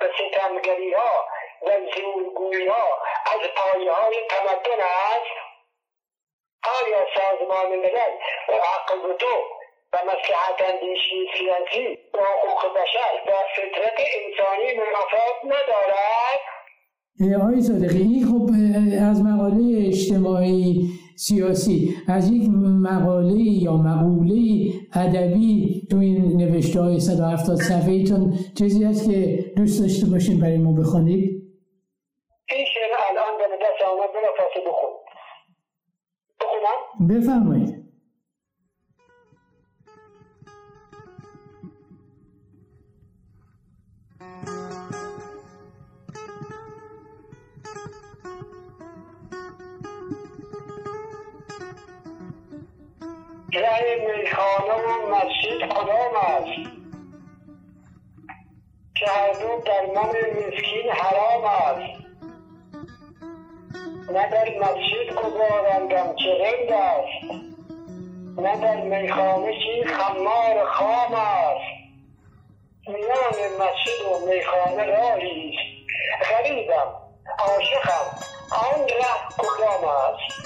و 0.00 0.04
ستمگری 0.18 0.92
ها 0.92 1.26
و 1.62 1.70
زورگویی 1.96 2.66
ها 2.66 2.88
از 3.26 3.40
پایه 3.56 3.92
های 3.92 4.16
تمدن 4.30 4.82
است؟ 4.82 5.36
آیا 6.82 7.06
سازمان 7.16 7.66
ملل 7.76 8.14
و 8.48 8.52
عقل 8.52 9.16
دو 9.18 9.36
و 9.92 9.98
مسلحت 10.04 10.70
اندیشی 10.70 11.30
سیاسی 11.38 11.98
و 12.14 12.18
حقوق 12.18 12.74
بشر 12.78 13.22
و 13.26 13.32
فطرت 13.56 13.98
انسانی 13.98 14.74
منافات 14.74 15.44
ندارد؟ 15.44 16.38
آقای 17.42 17.60
صادقی 17.60 17.98
این 17.98 18.26
خب 18.26 18.50
از 19.10 19.22
مقاله 19.24 19.88
اجتماعی 19.88 20.88
سیاسی 21.16 21.96
از 22.08 22.30
یک 22.30 22.48
مقاله 22.82 23.42
یا 23.42 23.76
مقوله 23.76 24.70
ادبی 24.94 25.82
تو 25.90 25.96
این 25.98 26.36
نوشته 26.36 26.80
های 26.80 27.00
170 27.00 27.56
صفحه 27.56 28.04
تون 28.04 28.38
چیزی 28.58 28.84
هست 28.84 29.10
که 29.10 29.44
دوست 29.56 29.80
داشته 29.82 30.06
باشین 30.06 30.40
برای 30.40 30.58
ما 30.58 30.72
بخونید؟ 30.72 31.42
این 32.48 32.66
شعر 32.74 32.92
الان 33.10 33.38
به 33.38 33.44
دست 33.44 33.90
آمد 33.92 34.10
بلا 34.12 34.32
فاسه 34.36 34.60
بخون. 34.68 34.90
بخونم؟ 36.40 37.08
بفرمایید. 37.08 37.75
ره 53.80 54.16
میخانه 54.16 54.74
و 54.74 55.14
مسجد 55.14 55.68
کدام 55.68 56.16
است؟ 56.16 56.70
که 58.94 59.06
هر 59.06 59.32
دو 59.32 59.62
در 59.66 59.86
من 59.94 60.08
مسکین 60.08 60.90
حرام 60.90 61.44
است. 61.44 62.06
نه 64.10 64.30
در 64.30 64.48
مسجد 64.60 65.14
گذارندم 65.14 66.14
چه 66.14 66.38
رند 66.44 66.72
است. 66.72 67.42
نه 68.38 68.56
در 68.60 68.80
میخانه 68.82 69.52
چی 69.52 69.84
خمار 69.84 70.64
خام 70.64 71.14
است. 71.14 71.76
میان 72.86 73.52
مسجد 73.60 74.02
و 74.02 74.26
میخانه 74.26 74.84
راهی 74.84 75.48
است. 75.48 76.30
غریبم 76.30 76.92
عاشقم 77.38 78.06
آن 78.52 78.80
ره 78.80 79.36
کدام 79.38 79.84
است؟ 79.88 80.45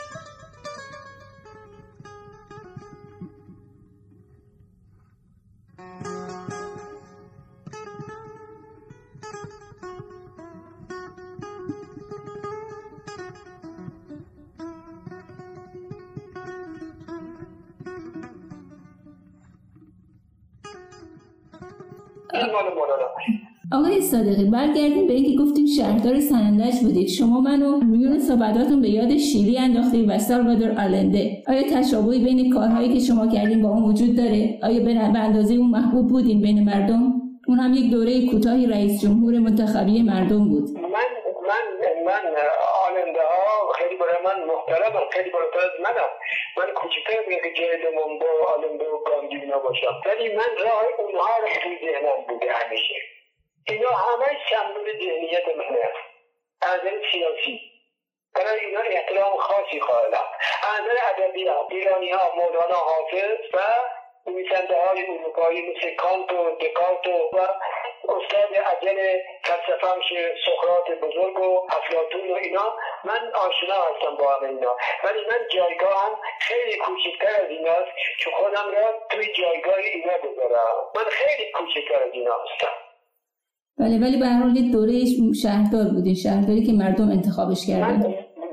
مولانا 22.34 23.06
آقای 23.72 24.00
صادقی 24.00 24.44
برگردیم 24.44 25.06
به 25.06 25.12
اینکه 25.12 25.42
گفتیم 25.42 25.66
شهردار 25.66 26.20
سنندج 26.20 26.80
بودید. 26.82 27.08
شما 27.08 27.40
منو 27.40 27.84
میون 27.84 28.18
صحبتاتون 28.18 28.80
به 28.80 28.90
یاد 28.90 29.16
شیلی 29.16 29.58
انداختید 29.58 30.08
و 30.08 30.18
سالوادور 30.18 30.70
آلنده. 30.70 31.42
آیا 31.48 31.62
تشابهی 31.62 32.24
بین 32.24 32.52
کارهایی 32.52 32.92
که 32.92 32.98
شما 32.98 33.26
کردین 33.26 33.62
با 33.62 33.68
اون 33.68 33.82
وجود 33.82 34.16
داره؟ 34.16 34.58
آیا 34.62 34.84
به 34.84 35.18
اندازه 35.18 35.54
اون 35.54 35.70
محبوب 35.70 36.08
بودین 36.08 36.40
بین 36.40 36.64
مردم؟ 36.64 37.12
اون 37.48 37.58
هم 37.58 37.74
یک 37.74 37.90
دوره 37.90 38.26
کوتاهی 38.26 38.66
رئیس 38.66 39.02
جمهور 39.02 39.38
منتخبی 39.38 40.02
مردم 40.02 40.48
بود. 40.48 40.70
من 40.70 40.80
من 41.46 41.64
من 42.06 42.22
محترمم 44.52 45.08
خیلی 45.10 45.30
بالاتر 45.30 45.58
از 45.58 45.80
منم. 45.80 46.10
من 46.56 46.72
کوچکتر 46.72 47.22
که 47.22 47.52
جای 47.52 47.76
دوم 47.76 48.18
با 48.18 48.26
آلنده 48.48 48.88
و 48.88 49.04
گاندی 49.04 49.36
اینا 49.36 49.58
باشم. 49.58 50.02
ولی 50.06 50.34
من 50.34 50.56
راه 50.58 50.84
اونها 50.98 51.38
رو 51.38 51.48
توی 51.62 51.78
ذهنم 51.78 52.24
بوده 52.28 52.52
همیشه. 52.52 52.94
اینا 53.66 53.90
همه 53.90 54.38
سمبول 54.50 54.92
ذهنیت 54.98 55.48
منه. 55.56 55.92
از 56.62 56.80
سیاسی. 57.12 57.60
برای 58.34 58.60
اینا 58.60 58.80
احترام 58.80 59.36
خاصی 59.36 59.80
قائلم 59.80 60.24
از 60.62 60.84
ادبیات 61.08 61.66
ایرانی 61.70 62.10
ها 62.10 62.34
مولانا 62.36 62.74
حافظ 62.74 63.38
و 63.54 63.58
نویسنده 64.26 64.76
های 64.76 65.06
اروپایی 65.06 65.70
مثل 65.70 65.94
کانت 65.94 66.32
و 66.32 66.56
دکارت 66.56 67.06
و 67.06 67.48
استاد 68.08 68.54
عجل 68.54 68.98
فلسفه 69.44 70.00
که 70.08 70.34
سقراط 70.46 70.98
بزرگ 70.98 71.38
و 71.38 71.66
افلاطون 71.70 72.30
و 72.30 72.34
اینا 72.34 72.76
من 73.04 73.32
آشنا 73.34 73.74
هستم 73.74 74.16
با 74.16 74.32
همه 74.32 74.48
اینا. 74.48 74.76
ولی 75.04 75.20
من 75.30 75.40
جایگاهم 75.54 76.12
خیلی 76.40 76.76
کوچکتر 76.78 77.44
از 77.44 77.50
ایناست 77.50 77.92
که 78.24 78.30
خودم 78.30 78.66
را 78.74 79.06
توی 79.10 79.26
جایگاه 79.38 79.74
اینا 79.74 80.12
بذارم. 80.24 80.74
من 80.96 81.04
خیلی 81.10 81.50
کوچکتر 81.52 82.02
از 82.02 82.12
اینا 82.12 82.32
هستم. 82.32 82.74
بله 83.78 83.96
ولی 84.02 84.16
به 84.20 84.26
هر 84.26 84.42
حال 84.42 84.56
یک 84.56 84.72
دوره 84.72 84.92
شهردار 85.42 85.86
بودین. 85.94 86.14
شهرداری 86.14 86.62
که 86.66 86.72
مردم 86.72 87.10
انتخابش 87.10 87.62
کردن. 87.68 87.96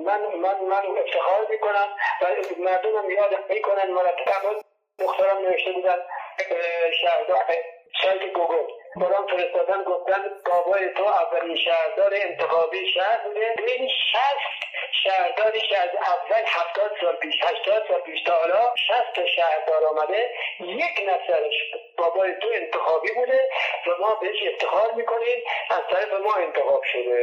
من 0.07 0.21
من 0.21 0.21
من, 0.45 0.57
من 0.71 0.83
افتخار 1.01 1.47
می‌کنم 1.49 1.89
و 2.21 2.25
مردم 2.67 2.95
هم 2.99 3.11
یاد 3.11 3.31
می‌کنن 3.49 3.91
مرتبا. 3.91 4.51
مختارم 5.05 5.37
نوشته 5.37 5.71
بودن 5.71 5.99
شهردار 7.01 7.37
سایت 8.01 8.33
گوگل. 8.33 8.67
برام 8.95 9.25
فرستادن 9.27 9.83
گفتن 9.91 10.21
بابای 10.49 10.85
تو 10.97 11.03
اولین 11.03 11.57
شهردار 11.65 12.11
انتخابی 12.27 12.81
شهر 12.93 13.19
بوده. 13.25 13.45
بین 13.67 13.87
شست 14.11 14.57
شهرداری 15.03 15.61
که 15.69 15.77
از 15.85 15.89
اول 16.13 16.43
هفتاد 16.57 16.91
سال 17.01 17.15
پیش 17.15 17.35
هشتاد 17.47 17.81
سال 17.87 18.01
پیش 18.07 18.23
تا 18.25 18.33
حالا 18.41 18.61
شست 18.87 19.11
تا 19.15 19.25
شهردار 19.35 19.81
آمده. 19.91 20.21
یک 20.83 20.95
نفرش 21.09 21.55
بابای 21.97 22.31
تو 22.41 22.47
انتخابی 22.61 23.11
بوده 23.17 23.41
و 23.87 23.89
ما 24.01 24.11
بهش 24.21 24.39
افتخار 24.53 24.89
می‌کنیم 24.99 25.39
از 25.69 25.83
طرف 25.91 26.11
ما 26.25 26.33
انتخاب 26.45 26.81
شده. 26.93 27.19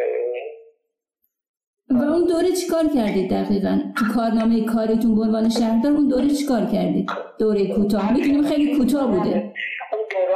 و 1.90 2.02
اون 2.14 2.24
دوره 2.32 2.50
چیکار 2.60 2.84
کردید 2.96 3.30
دقیقا؟ 3.30 3.74
تو 3.98 4.04
کارنامه 4.16 4.56
کاریتون 4.74 5.14
به 5.16 5.22
عنوان 5.26 5.48
شهردار 5.58 5.92
اون 5.92 6.08
دوره 6.08 6.28
چیکار 6.38 6.62
کردید؟ 6.74 7.08
دوره 7.38 7.74
کوتاه. 7.74 8.12
می‌دونیم 8.12 8.44
خیلی 8.50 8.78
کوتاه 8.78 9.06
بوده. 9.06 9.52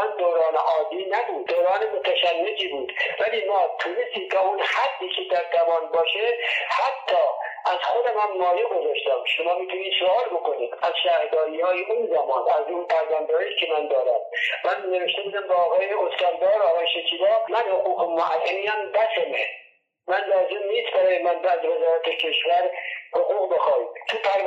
اون 0.01 1.43
دوران 1.43 1.83
متشنجی 1.97 2.69
بود. 2.69 2.93
ولی 3.21 3.45
ما 3.45 3.77
تونستیم 3.79 4.29
تا 4.29 4.41
اون 4.41 4.61
حدی 4.61 5.09
که 5.09 5.23
در 5.31 5.45
توان 5.59 5.89
باشه 5.89 6.39
حتی 6.69 7.23
از 7.67 7.79
خودم 7.83 8.19
هم 8.21 8.37
مایه 8.37 8.65
گذاشتم. 8.65 9.25
شما 9.37 9.55
می‌تونید 9.55 9.93
سوال 10.01 10.25
بکنید 10.25 10.75
از 10.83 10.93
شهرداری 11.03 11.61
های 11.61 11.83
اون 11.83 12.07
زمان 12.07 12.51
از 12.51 12.67
اون 12.69 12.87
پروندهایی 12.87 13.57
که 13.61 13.67
من 13.73 13.89
دارم. 13.89 14.21
من 14.65 14.91
نوشته 14.91 15.23
بودم 15.23 15.49
با 15.49 15.55
آقای 15.55 15.89
استاندار 15.95 16.63
آقای 16.63 16.87
شکیبا 16.89 17.27
من 17.49 17.65
حقوق 17.73 18.01
معلمی 18.01 18.67
هم 18.67 18.93
بسمه. 18.93 19.47
من 20.09 20.25
لازم 20.25 20.67
نیست 20.69 20.93
برای 20.97 21.23
من 21.23 21.45
از 21.45 21.59
وزارت 21.59 22.03
کشور 22.03 22.71
حقوق 23.15 23.55
بخواید. 23.55 23.89
تو 24.09 24.17
پرونده 24.19 24.38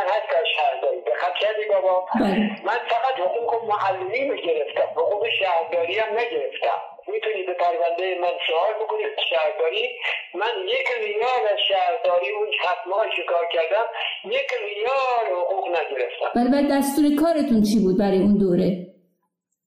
من 0.00 0.06
هست 0.06 0.44
شهرداری 0.56 1.02
خط 1.20 1.34
کردی 1.34 1.64
بابا؟ 1.72 2.06
بله. 2.20 2.36
من 2.64 2.78
فقط 2.92 3.14
حقوق 3.26 3.64
معلمی 3.64 4.28
رو 4.28 4.36
گرفتم. 4.36 4.88
حقوق 4.96 5.28
شهرداری 5.38 5.98
هم 5.98 6.12
نگرفتم. 6.18 6.78
می‌تونید 7.06 7.46
به 7.46 7.54
پرونده 7.54 8.18
من 8.20 8.34
سوال 8.46 8.72
بکنید 8.80 9.06
شهرداری. 9.30 9.88
من 10.34 10.54
یک 10.66 10.88
ریال 11.06 11.44
از 11.52 11.58
شهرداری 11.68 12.30
اون 12.30 12.48
ماه 12.86 13.06
که 13.16 13.22
کار 13.22 13.46
کردم؟ 13.52 13.86
یک 14.24 14.50
ریال 14.66 15.40
حقوق 15.40 15.68
نگرفتم. 15.68 16.30
بعد 16.34 16.78
دستور 16.78 17.04
کارتون 17.22 17.62
چی 17.62 17.78
بود 17.84 17.98
برای 17.98 18.18
اون 18.18 18.38
دوره؟ 18.38 18.68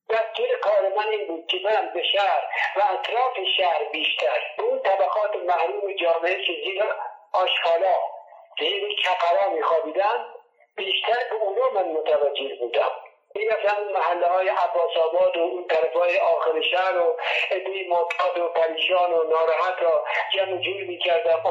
دستور 0.09 0.47
کار 0.61 0.81
من 0.97 1.07
این 1.11 1.27
بود 1.27 1.45
که 1.47 1.57
برم 1.65 1.93
به 1.93 2.03
شهر 2.13 2.41
و 2.77 2.81
اطراف 2.93 3.33
شهر 3.57 3.81
بیشتر 3.91 4.39
به 4.57 4.63
اون 4.63 4.79
طبقات 4.79 5.33
محروم 5.47 5.93
جامعه 6.01 6.35
که 6.45 6.53
زیر 6.65 6.83
آشغالا 7.33 7.95
زیر 8.59 8.95
کفرا 9.03 9.49
میخوابیدن 9.49 10.25
بیشتر 10.77 11.29
به 11.29 11.35
اونا 11.35 11.69
من 11.73 11.91
متوجه 11.91 12.55
بودم. 12.59 12.91
می‌رفتم 13.35 13.83
محله 13.93 14.25
های 14.27 14.49
عباس 14.49 14.97
آباد 14.97 15.37
و 15.37 15.39
اون 15.39 15.67
طرف 15.67 15.93
های 15.93 16.17
آخر 16.17 16.61
شهر 16.61 16.97
و 16.97 17.17
ادوی 17.51 17.87
معتاد 17.87 18.39
و 18.39 18.47
پریشان 18.47 19.13
و 19.13 19.23
ناراحت 19.23 19.81
را 19.81 20.05
جمع 20.33 20.61
جور 20.61 20.83
می‌کردم 20.83 21.43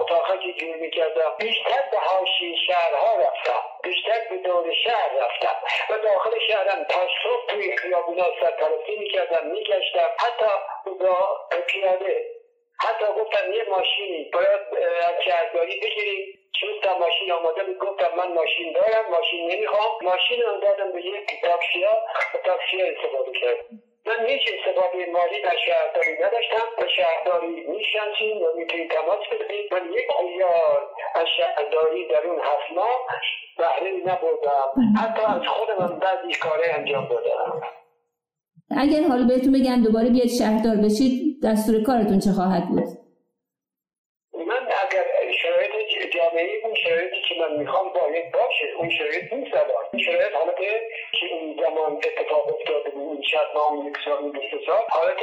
که 0.42 0.52
جور 0.52 0.76
می‌کردم. 0.76 1.36
بیشتر 1.38 1.82
به 1.90 1.98
حاشی 1.98 2.56
شهرها 2.66 3.16
رفتم 3.16 3.60
بیشتر 3.82 4.20
به 4.30 4.36
دور 4.36 4.72
شهر 4.84 5.10
رفتم. 5.20 5.56
و 5.90 5.98
داخل 5.98 6.30
شهرم 6.48 6.84
تا 6.84 7.00
صبح 7.22 7.46
توی 7.48 7.76
خیابونا 7.76 8.24
سرپرستی 8.40 8.96
می‌کردم 8.96 9.46
میگشتم. 9.46 10.08
حتی 10.18 10.52
با 10.86 11.38
پیاده. 11.66 12.26
حتی 12.80 13.04
گفتم 13.04 13.52
یه 13.52 13.64
ماشینی 13.68 14.30
باید 14.32 14.60
از 15.08 15.14
شهرداری 15.24 15.80
بگیریم. 15.80 16.38
چون 16.58 16.70
ماشین 17.04 17.32
آماده 17.38 17.62
بود 17.66 17.78
گفتم 17.86 18.10
من 18.18 18.28
ماشین 18.38 18.68
دارم 18.78 19.04
ماشین 19.16 19.42
نمی‌خوام. 19.52 19.92
ماشین 20.10 20.38
رو 20.46 20.60
دادم 20.64 20.92
به 20.92 21.00
یک 21.06 21.26
تاکسیا 21.46 21.94
و 22.34 22.36
تاکسیا 22.48 22.84
استفاده 22.92 23.32
کردم. 23.40 23.64
من 24.08 24.26
هیچ 24.26 24.44
استفاده 24.54 24.98
مالی 25.16 25.38
در 25.46 25.58
شهرداری 25.66 26.12
نداشتم. 26.24 26.66
به 26.78 26.88
شهرداری 26.98 27.52
میشنسیم 27.74 28.36
و 28.42 28.46
می‌تونید 28.56 28.90
تماس 28.90 29.22
بگیرید 29.30 29.74
من 29.74 29.84
یک 29.98 30.08
ریال 30.20 30.82
از 31.14 31.26
شهرداری 31.36 32.08
در 32.08 32.22
اون 32.26 32.38
هفت 32.38 32.68
ماه 32.76 32.98
بهره 33.58 33.92
نبردم. 34.08 34.68
حتی 35.02 35.22
از 35.22 35.42
خودم 35.54 35.98
بعضی 35.98 36.32
کاره 36.44 36.66
انجام 36.78 37.08
دادم. 37.08 37.60
اگر 38.76 39.02
حالا 39.08 39.24
بهتون 39.26 39.52
بگن 39.52 39.82
دوباره 39.82 40.08
بیاید 40.08 40.30
شهردار 40.40 40.76
بشید 40.76 41.12
دستور 41.44 41.82
کارتون 41.82 42.18
چه 42.18 42.30
خواهد 42.30 42.64
بود؟ 42.68 43.01
جامعه 46.32 46.60
اون 46.64 46.74
شرایطی 46.74 47.22
که 47.28 47.34
من 47.40 47.56
می‌خوام 47.56 47.92
باید 47.92 48.32
باشه 48.32 48.64
اون 48.76 48.90
شرایط 48.90 49.32
نیست 49.32 49.54
الان. 49.54 49.84
این 49.92 50.02
شرایط 50.02 50.32
حالت 50.32 50.56
که 51.20 51.34
اون 51.34 51.56
زمان 51.64 51.96
اتفاق 51.96 52.54
افتاده 52.54 52.90
بود 52.90 53.02
اون 53.02 53.22
ما 53.54 53.66
اون 53.68 53.86
یک 53.86 53.96
سال 54.04 54.12
اون 54.12 54.32
بیست 54.32 54.66
سال 54.66 54.82
حالت 54.88 55.20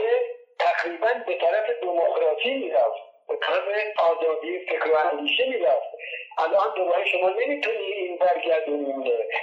تقریبا 0.59 1.07
به 1.27 1.35
طرف 1.35 1.69
دموکراسی 1.81 2.53
می‌رفت 2.53 3.01
به 3.27 3.35
طرف 3.41 3.65
آزادی 4.11 4.59
فکر 4.59 4.91
و 4.91 4.95
اندیشه 5.11 5.49
می‌رفت. 5.49 5.89
الان 6.37 6.73
دوباره 6.75 7.05
شما 7.05 7.29
نمی‌تونی 7.29 7.77
این 7.77 8.17
برگردونی 8.17 8.93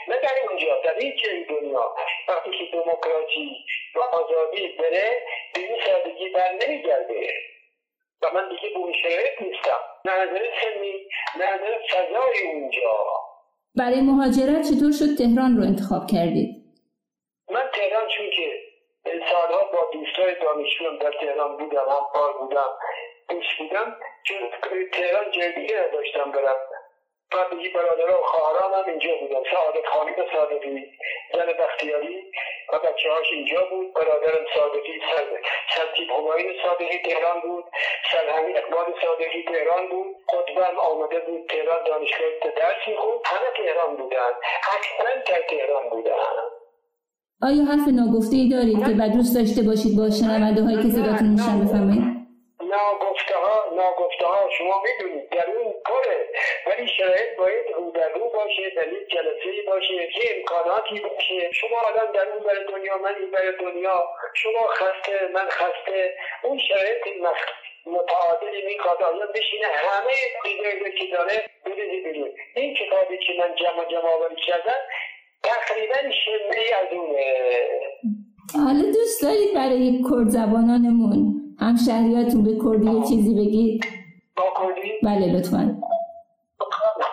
نه 0.09 0.16
در 0.22 0.48
اونجا 0.48 0.81
در 0.85 0.98
هیچ 0.98 1.24
جای 1.24 1.44
دنیا. 1.44 1.94
وقتی 2.29 2.50
که 2.50 2.64
دموکراسی 2.72 3.57
و 3.94 4.00
آزادی 4.00 4.68
بره 4.68 5.11
به 5.55 5.61
این 5.61 5.76
سادگی 5.87 6.29
بر 6.29 6.52
نمیگرده. 6.52 7.33
و 8.22 8.26
من 8.35 8.48
دیگه 8.48 8.74
به 8.74 8.79
اون 8.79 8.92
شرایط 9.02 9.42
نیستم. 9.42 9.81
نه 10.05 10.12
نظر 10.12 10.44
سنی 10.62 11.09
نه 11.38 11.55
نظر 11.55 11.72
فضای 11.90 12.52
اونجا. 12.52 12.90
برای 13.76 14.00
مهاجرت 14.00 14.62
چطور 14.70 14.92
شد 14.92 15.16
تهران 15.18 15.57
رو 15.57 15.62
انتخاب 15.62 16.07
کردید؟ 16.07 16.50
من 17.50 17.70
تهران 17.74 18.09
چون 18.09 18.31
که 18.31 18.66
سالها 19.31 19.64
با 19.72 19.90
دوستای 19.92 20.35
دانشجویم 20.42 20.98
در 20.98 21.12
تهران 21.20 21.57
بودم 21.57 21.87
هم 22.14 22.33
بودم 22.40 22.70
دوست 23.29 23.59
بودم 23.59 23.96
چون 24.22 24.37
تهران 24.92 25.31
جای 25.31 25.52
دیگه 25.52 25.74
نداشتم 25.88 26.33
برم. 26.33 26.57
بعدی 27.33 27.69
برادرها 27.69 28.17
و 28.21 28.25
خواهرام 28.33 28.73
هم 28.79 28.87
اینجا 28.91 29.12
بودن. 29.21 29.43
سعادت 29.53 29.87
خانم 29.93 30.17
صادقی 30.35 30.75
زن 31.35 31.49
بختیاری 31.61 32.17
و 32.73 32.79
بچه 32.79 33.09
هاش 33.15 33.29
اینجا 33.33 33.62
بود. 33.71 33.87
برادرم 33.95 34.45
صادقی 34.55 34.95
سلطیب 35.75 36.09
هماین 36.11 36.47
صادقی 36.65 36.99
تهران 37.07 37.39
بود. 37.47 37.65
سلحمی 38.12 38.53
اقبال 38.61 38.87
صادقی 39.03 39.41
تهران 39.51 39.85
بود. 39.93 40.11
خطبم 40.33 40.79
آمده 40.91 41.21
بود. 41.27 41.43
تهران 41.51 41.81
دانشگاه 41.87 42.31
درس 42.61 42.83
می‌خوند. 42.89 43.21
همه 43.31 43.49
تهران 43.59 43.97
بودن. 43.97 44.33
اکثرا 44.77 45.15
در 45.29 45.43
تهران 45.51 45.85
بودن. 45.91 46.37
آیا 47.43 47.62
حرف 47.65 47.89
ناگفته 48.01 48.37
ای 48.37 48.49
دارید 48.49 48.87
که 48.87 48.95
بعد 48.95 49.12
دوست 49.12 49.37
داشته 49.39 49.62
باشید 49.62 49.93
با 49.99 50.11
شنونده 50.11 50.62
هایی 50.62 50.83
که 50.83 50.89
صداتون 50.89 51.29
میشن 51.29 51.65
بفرمایید؟ 51.65 52.15
ناگفته 52.74 53.37
ها 53.37 53.74
ناگفته 53.76 54.26
ها 54.26 54.50
شما 54.59 54.83
می‌دونید. 54.87 55.29
در 55.31 55.50
اون 55.50 55.72
پره. 55.85 56.29
ولی 56.66 56.88
شرایط 56.88 57.37
باید 57.38 57.66
رو 57.76 57.90
در 57.90 58.09
رو 58.09 58.29
باشه 58.31 58.70
در 58.76 58.92
یک 58.92 59.09
جلسه 59.09 59.62
باشه 59.66 59.94
یه 59.94 60.09
امکاناتی 60.37 61.00
باشه. 61.00 61.52
شما 61.52 61.79
آدم 61.88 62.12
در 62.12 62.29
اون 62.29 62.42
بر 62.42 62.59
دنیا 62.72 62.98
من 62.98 63.14
این 63.20 63.31
بر 63.31 63.50
دنیا. 63.50 64.05
شما 64.35 64.66
خسته 64.66 65.29
من 65.35 65.48
خسته. 65.48 66.16
اون 66.42 66.59
شرایط 66.68 67.02
متعادلی 67.87 68.62
می‌خواد. 68.66 69.02
آیا 69.02 69.26
بشینه 69.26 69.66
همه 69.66 70.12
چیزایی 70.44 70.98
که 70.98 71.16
داره 71.16 71.50
بریزی 71.66 72.00
بیرون 72.00 72.31
این 72.57 72.74
کتابی 72.74 73.18
که 73.18 73.33
من 73.38 73.55
جمع 73.55 73.85
جمع 73.90 74.11
آوری 74.12 74.37
کردم 74.46 74.81
تقریبا 75.42 75.96
شمه 76.24 76.62
از 76.83 76.92
اونه. 76.92 77.35
حالا 78.64 78.92
دوست 78.92 79.22
دارید 79.22 79.55
برای 79.55 80.02
کرد 80.11 80.29
زبانانمون 80.29 81.36
هم 81.66 81.76
شهریاتون 81.87 82.44
به 82.44 82.50
کردی 82.64 82.90
یه 82.90 83.02
چیزی 83.09 83.35
بگید 83.35 83.85
با 84.37 84.55
کردی؟ 84.59 84.92
بله 85.02 85.26
لطفا. 85.33 85.83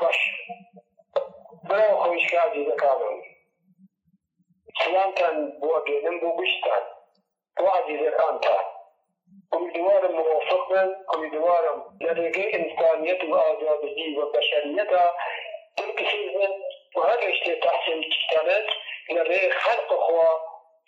باش. 0.01 0.17
برای 1.69 1.93
خوش 1.93 2.27
که 2.31 2.39
عزیز 2.39 2.67
کامل 2.77 3.21
سلامتن 4.79 5.59
با 5.61 5.83
دینم 5.85 6.19
بو 6.19 6.37
گشتن 6.37 6.83
با 7.57 7.65
عزیز 7.71 7.99
کامتن 8.17 8.63
امیدوارم 9.51 10.11
موافق 10.15 10.71
من 10.71 10.95
امیدوارم 11.15 11.97
لدیگه 12.01 12.51
انسانیت 12.53 13.23
و 13.23 13.35
آزادگی 13.35 14.15
و 14.15 14.25
بشریت 14.25 14.89
دل 15.77 15.91
کسی 15.97 16.17
من 16.37 16.53
و 16.95 17.07
هر 17.07 17.27
رشته 17.27 17.55
تحصیل 17.55 18.03
کشتنت 18.09 18.65
لدیگه 19.09 19.49
خلق 19.49 19.99
خوا 19.99 20.39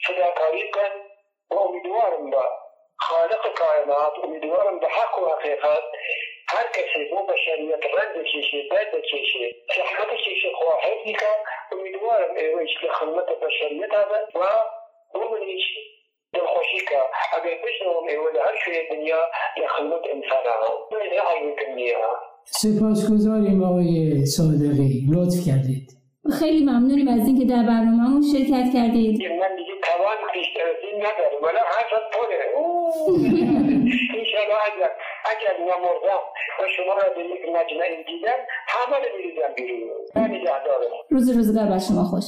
فداکاری 0.07 0.71
کن. 0.71 1.15
و 1.51 1.59
امیدوارم 1.59 2.29
با 2.29 2.64
خالق 2.97 3.43
کائنات 3.59 4.13
امیدوارم 4.23 4.79
به 4.79 4.87
حق 4.87 5.23
و 5.23 5.25
حقیقت 5.35 5.83
هر 6.47 6.67
کسی 6.75 7.09
بو 7.11 7.25
بشریت 7.25 7.83
رنگ 7.97 8.11
بکشه 8.19 8.57
بد 8.71 8.95
بکشه 8.95 9.55
زحمت 9.75 10.17
کشه 10.25 10.49
خواهد 10.55 10.97
میکن 11.05 11.37
امیدوارم 11.71 12.35
ایوش 12.35 12.69
که 12.81 12.87
خدمت 12.87 13.25
بشریت 13.25 13.93
هست 13.93 14.35
و 14.35 14.45
بمونیش 15.13 15.63
دلخوشی 16.33 16.85
که 16.89 16.97
اگر 17.35 17.57
بشنوم 17.65 18.07
ایوه 18.07 18.41
هر 18.45 18.55
شوی 18.65 18.87
دنیا 18.89 19.21
لخدمت 19.57 20.01
انسان 20.13 20.45
هم 20.45 20.73
نه 20.91 21.21
عیوه 21.21 21.55
دنیا 21.63 22.35
سپاسگزاریم 22.45 23.63
آقای 23.63 24.25
صادقی. 24.25 25.05
لطف 25.13 25.47
کردید. 25.47 25.87
خیلی 26.39 26.65
ممنونیم 26.65 27.07
از 27.07 27.27
اینکه 27.27 27.45
در 27.45 27.63
برنامهمون 27.63 28.21
شرکت 28.33 28.73
کردید. 28.73 29.21
من 29.21 29.55
دیگه 29.55 29.74
توان 30.05 30.17
بیشتر 30.33 30.65
از 30.69 30.79
این 30.83 30.97
ندارم 31.05 31.43
ولی 31.43 31.57
حرفت 31.57 32.05
پره 32.15 32.39
انشاءالله 34.19 34.57
اگر 34.69 34.91
اگر 35.33 35.53
نمردم 35.59 36.21
و 36.59 36.63
شما 36.77 36.93
را 36.93 37.13
به 37.15 37.23
یک 37.33 37.41
مجمعی 37.55 38.03
دیدم 38.03 38.39
همه 38.67 38.95
رو 38.97 39.17
میریزم 39.17 39.53
بیرون. 39.55 39.89
روز 41.09 41.37
روزگار 41.37 41.65
بر 41.65 41.79
شما 41.79 42.03
خوش. 42.03 42.25